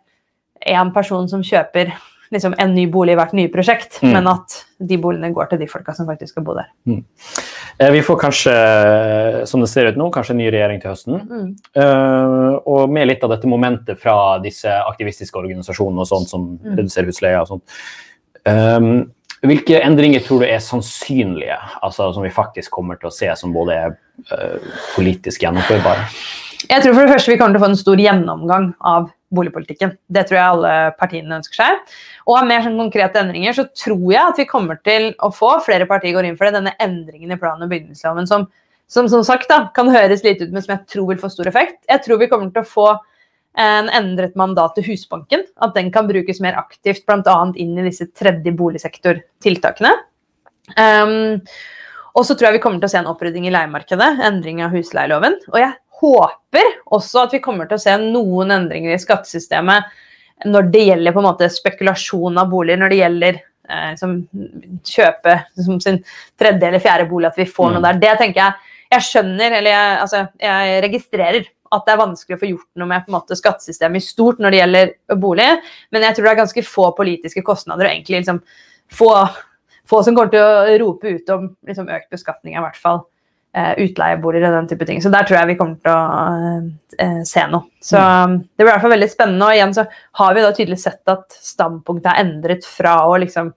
én 0.77 0.93
person 0.95 1.29
som 1.29 1.45
kjøper 1.45 1.93
liksom, 2.35 2.55
en 2.59 2.73
ny 2.75 2.87
bolig 2.91 3.15
i 3.15 3.19
hvert 3.19 3.35
nye 3.37 3.51
prosjekt, 3.53 4.01
mm. 4.03 4.13
men 4.15 4.29
at 4.31 4.57
de 4.91 4.99
boligene 5.01 5.35
går 5.37 5.51
til 5.51 5.61
de 5.63 5.69
folka 5.71 5.95
som 5.97 6.09
faktisk 6.09 6.35
skal 6.35 6.47
bo 6.47 6.57
der. 6.57 6.71
Mm. 6.89 7.03
Eh, 7.79 7.93
vi 7.95 8.03
får 8.07 8.19
kanskje, 8.21 8.55
som 9.51 9.63
det 9.63 9.71
ser 9.71 9.91
ut 9.91 10.01
nå, 10.01 10.09
kanskje 10.15 10.35
en 10.35 10.41
ny 10.41 10.49
regjering 10.53 10.81
til 10.83 10.93
høsten. 10.93 11.21
Mm. 11.23 11.51
Uh, 11.77 12.57
og 12.65 12.93
med 12.93 13.11
litt 13.11 13.25
av 13.27 13.35
dette 13.35 13.51
momentet 13.51 14.01
fra 14.01 14.17
disse 14.43 14.73
aktivistiske 14.87 15.39
organisasjonene 15.39 16.03
og 16.03 16.11
sånt 16.11 16.33
som 16.33 16.55
mm. 16.57 16.73
reduserer 16.81 17.13
husleia 17.13 17.45
og 17.45 17.53
sånt. 17.55 17.79
Um, 18.47 19.07
hvilke 19.51 19.81
endringer 19.83 20.23
tror 20.25 20.43
du 20.43 20.49
er 20.49 20.63
sannsynlige, 20.63 21.59
altså 21.85 22.11
som 22.15 22.25
vi 22.27 22.33
faktisk 22.35 22.75
kommer 22.75 22.99
til 23.01 23.11
å 23.11 23.15
se 23.15 23.29
som 23.39 23.55
både 23.55 23.77
er 23.77 23.95
uh, 24.33 24.75
politisk 24.95 25.45
gjennomførbare? 25.45 26.09
Jeg 26.67 26.83
tror 26.83 26.95
for 26.97 27.05
det 27.05 27.13
første 27.13 27.33
vi 27.33 27.39
kommer 27.39 27.55
til 27.55 27.61
å 27.61 27.65
få 27.67 27.71
en 27.71 27.79
stor 27.79 28.01
gjennomgang 28.01 28.71
av 28.89 29.11
boligpolitikken. 29.37 29.93
Det 30.13 30.27
tror 30.27 30.39
jeg 30.39 30.53
alle 30.55 30.75
partiene 30.99 31.41
ønsker 31.41 31.59
seg. 31.59 31.97
Og 32.27 32.39
av 32.39 32.47
mer 32.49 32.63
sånn 32.65 32.79
konkrete 32.79 33.21
endringer 33.23 33.57
så 33.57 33.67
tror 33.77 34.07
jeg 34.13 34.23
at 34.23 34.41
vi 34.41 34.49
kommer 34.51 34.79
til 34.87 35.11
å 35.23 35.33
få 35.35 35.57
flere 35.67 35.89
partier 35.91 36.15
går 36.17 36.29
inn 36.29 36.39
for 36.39 36.49
det, 36.49 36.57
denne 36.59 36.75
endringen 36.83 37.35
i 37.35 37.41
plan- 37.41 37.63
og 37.63 37.71
bygningsloven 37.73 38.29
som, 38.31 38.47
som, 38.91 39.11
som 39.11 39.25
sagt 39.27 39.51
da, 39.51 39.67
kan 39.77 39.91
høres 39.93 40.25
lite 40.27 40.47
ut, 40.47 40.55
men 40.55 40.65
som 40.65 40.77
jeg 40.77 40.87
tror 40.95 41.11
vil 41.13 41.21
få 41.23 41.31
stor 41.33 41.51
effekt. 41.51 41.81
Jeg 41.91 42.05
tror 42.07 42.23
vi 42.23 42.31
kommer 42.31 42.51
til 42.55 42.65
å 42.65 42.71
få 42.71 42.89
en 43.57 43.89
endret 43.89 44.37
mandat 44.37 44.77
til 44.77 44.87
Husbanken. 44.91 45.47
At 45.65 45.75
den 45.77 45.89
kan 45.95 46.09
brukes 46.09 46.43
mer 46.45 46.59
aktivt, 46.61 47.07
bl.a. 47.09 47.39
inn 47.57 47.79
i 47.79 47.87
disse 47.89 48.09
tredje 48.13 48.53
boligsektortiltakene. 48.57 49.95
Um, 50.77 51.41
og 52.17 52.25
så 52.27 52.35
tror 52.35 52.51
jeg 52.51 52.59
vi 52.59 52.63
kommer 52.65 52.81
til 52.81 52.89
å 52.89 52.93
se 52.95 53.01
en 53.03 53.11
opprydding 53.11 53.47
i 53.49 53.53
leiemarkedet, 53.55 54.11
endring 54.25 54.63
av 54.65 54.77
husleieloven. 54.77 55.39
Og 55.53 55.59
jeg 55.61 55.73
håper 56.01 56.71
også 56.97 57.25
at 57.25 57.37
vi 57.37 57.43
kommer 57.45 57.69
til 57.69 57.79
å 57.79 57.85
se 57.85 57.97
noen 58.01 58.53
endringer 58.55 58.95
i 58.95 59.01
skattesystemet 59.01 60.47
når 60.49 60.71
det 60.73 60.85
gjelder 60.91 61.15
på 61.17 61.23
en 61.23 61.29
måte 61.31 61.49
spekulasjon 61.53 62.41
av 62.41 62.51
boliger, 62.53 62.81
når 62.83 62.93
det 62.93 62.99
gjelder 62.99 63.39
eh, 63.41 63.93
som 64.01 64.17
kjøpe 64.85 65.37
som 65.65 65.79
sin 65.81 66.03
tredje 66.41 66.69
eller 66.69 66.83
fjerde 66.85 67.09
bolig, 67.09 67.31
at 67.31 67.41
vi 67.41 67.49
får 67.49 67.71
mm. 67.71 67.77
noe 67.77 67.87
der. 67.89 68.01
Det 68.05 68.17
tenker 68.23 68.43
jeg 68.45 68.73
Jeg 68.87 69.03
skjønner, 69.03 69.51
eller 69.51 69.73
jeg, 69.73 69.95
altså, 69.99 70.19
jeg 70.39 70.83
registrerer 70.85 71.47
at 71.77 71.89
det 71.89 71.95
er 71.95 72.03
vanskelig 72.03 72.37
å 72.37 72.43
få 72.43 72.53
gjort 72.53 72.81
noe 72.81 72.91
med 72.91 73.05
på 73.05 73.13
en 73.13 73.19
måte, 73.19 73.39
skattesystemet 73.39 74.03
i 74.03 74.07
stort 74.07 74.41
når 74.43 74.55
det 74.55 74.63
gjelder 74.63 74.95
bolig, 75.23 75.51
men 75.95 76.07
jeg 76.09 76.17
tror 76.17 76.29
det 76.29 76.33
er 76.33 76.41
ganske 76.43 76.65
få 76.67 76.89
politiske 76.99 77.45
kostnader 77.47 77.89
og 77.89 77.93
egentlig 77.93 78.23
liksom 78.23 78.41
få, 78.93 79.11
få 79.89 80.03
som 80.07 80.17
kommer 80.17 80.33
til 80.33 80.43
å 80.45 80.79
rope 80.83 81.19
ut 81.19 81.37
om 81.37 81.53
liksom, 81.69 81.93
økt 81.93 82.11
beskatning 82.15 82.57
i 82.57 82.65
hvert 82.65 82.81
fall 82.81 83.05
uh, 83.57 83.73
utleieboliger 83.83 84.51
og 84.51 84.59
den 84.61 84.69
type 84.73 84.89
ting. 84.89 85.01
Så 85.03 85.13
der 85.13 85.27
tror 85.27 85.41
jeg 85.41 85.53
vi 85.53 85.59
kommer 85.61 85.81
til 85.83 85.95
å 85.95 87.07
uh, 87.07 87.23
se 87.27 87.47
noe. 87.53 87.69
Så 87.85 88.01
mm. 88.01 88.37
det 88.45 88.63
blir 88.63 88.71
i 88.71 88.73
hvert 88.75 88.85
fall 88.85 88.95
veldig 88.97 89.11
spennende. 89.13 89.49
Og 89.49 89.59
igjen 89.59 89.75
så 89.77 89.87
har 90.21 90.37
vi 90.37 90.45
da 90.45 90.53
tydelig 90.57 90.81
sett 90.83 91.13
at 91.13 91.41
standpunktet 91.41 92.13
er 92.13 92.23
endret 92.25 92.69
fra 92.69 92.99
å 93.09 93.17
liksom 93.23 93.53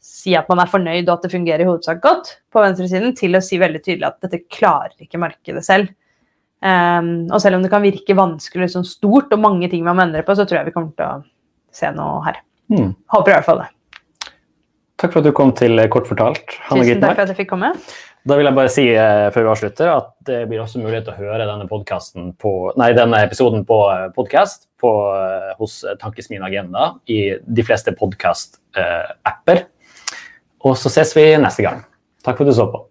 si 0.00 0.32
at 0.36 0.48
man 0.48 0.62
er 0.62 0.70
fornøyd 0.70 1.04
og 1.04 1.18
at 1.18 1.26
det 1.26 1.32
fungerer 1.34 1.64
i 1.64 1.68
hovedsak 1.68 2.00
godt 2.02 2.34
på 2.52 2.62
venstresiden, 2.64 3.12
til 3.16 3.36
å 3.36 3.42
si 3.44 3.60
veldig 3.60 3.82
tydelig 3.84 4.08
at 4.08 4.22
dette 4.24 4.46
klarer 4.48 4.96
ikke 5.04 5.20
markedet 5.20 5.64
selv. 5.66 5.90
Um, 6.60 7.30
og 7.32 7.40
selv 7.40 7.56
om 7.56 7.62
det 7.64 7.70
kan 7.72 7.84
virke 7.84 8.16
vanskelig 8.16 8.66
liksom 8.66 8.84
stort 8.84 9.32
og 9.32 9.40
mange 9.40 9.70
ting 9.72 9.84
man 9.86 9.96
må 9.96 10.04
endre 10.04 10.24
på, 10.26 10.36
så 10.36 10.44
tror 10.44 10.60
jeg 10.60 10.68
vi 10.68 10.74
kommer 10.74 10.92
til 10.96 11.06
å 11.06 11.22
se 11.72 11.88
noe 11.96 12.20
her. 12.26 12.42
Mm. 12.70 12.92
Håper 13.14 13.32
i 13.32 13.36
hvert 13.38 13.48
fall 13.48 13.62
det. 13.62 13.70
Takk 15.00 15.14
for 15.14 15.22
at 15.22 15.30
du 15.30 15.32
kom 15.36 15.54
til 15.56 15.80
Kort 15.92 16.08
fortalt. 16.10 16.58
Hanne 16.68 16.84
Tusen 16.84 17.00
takk 17.00 17.16
for 17.16 17.24
at 17.24 17.32
jeg 17.32 17.40
fikk 17.40 17.52
komme. 17.54 17.72
Da 18.28 18.36
vil 18.36 18.44
jeg 18.44 18.56
bare 18.58 18.72
si 18.72 18.84
uh, 18.92 19.30
før 19.32 19.46
vi 19.46 19.52
avslutter, 19.54 19.88
at 19.94 20.10
det 20.28 20.42
blir 20.50 20.60
også 20.60 20.82
mulighet 20.82 21.06
til 21.08 21.14
å 21.14 21.22
høre 21.22 21.46
denne, 21.48 21.64
på, 22.36 22.52
nei, 22.76 22.90
denne 22.96 23.22
episoden 23.24 23.64
på 23.68 23.80
uh, 23.88 24.10
podkast 24.12 24.68
uh, 24.84 25.56
hos 25.56 25.80
Tankesmien 26.02 26.44
Agenda 26.44 26.92
i 27.08 27.22
de 27.40 27.64
fleste 27.64 27.96
podkast-apper. 27.96 29.64
Og 30.68 30.76
så 30.76 30.92
ses 30.92 31.16
vi 31.16 31.30
neste 31.40 31.64
gang. 31.64 31.80
Takk 32.20 32.36
for 32.36 32.44
at 32.44 32.52
du 32.52 32.58
så 32.60 32.68
på. 32.68 32.84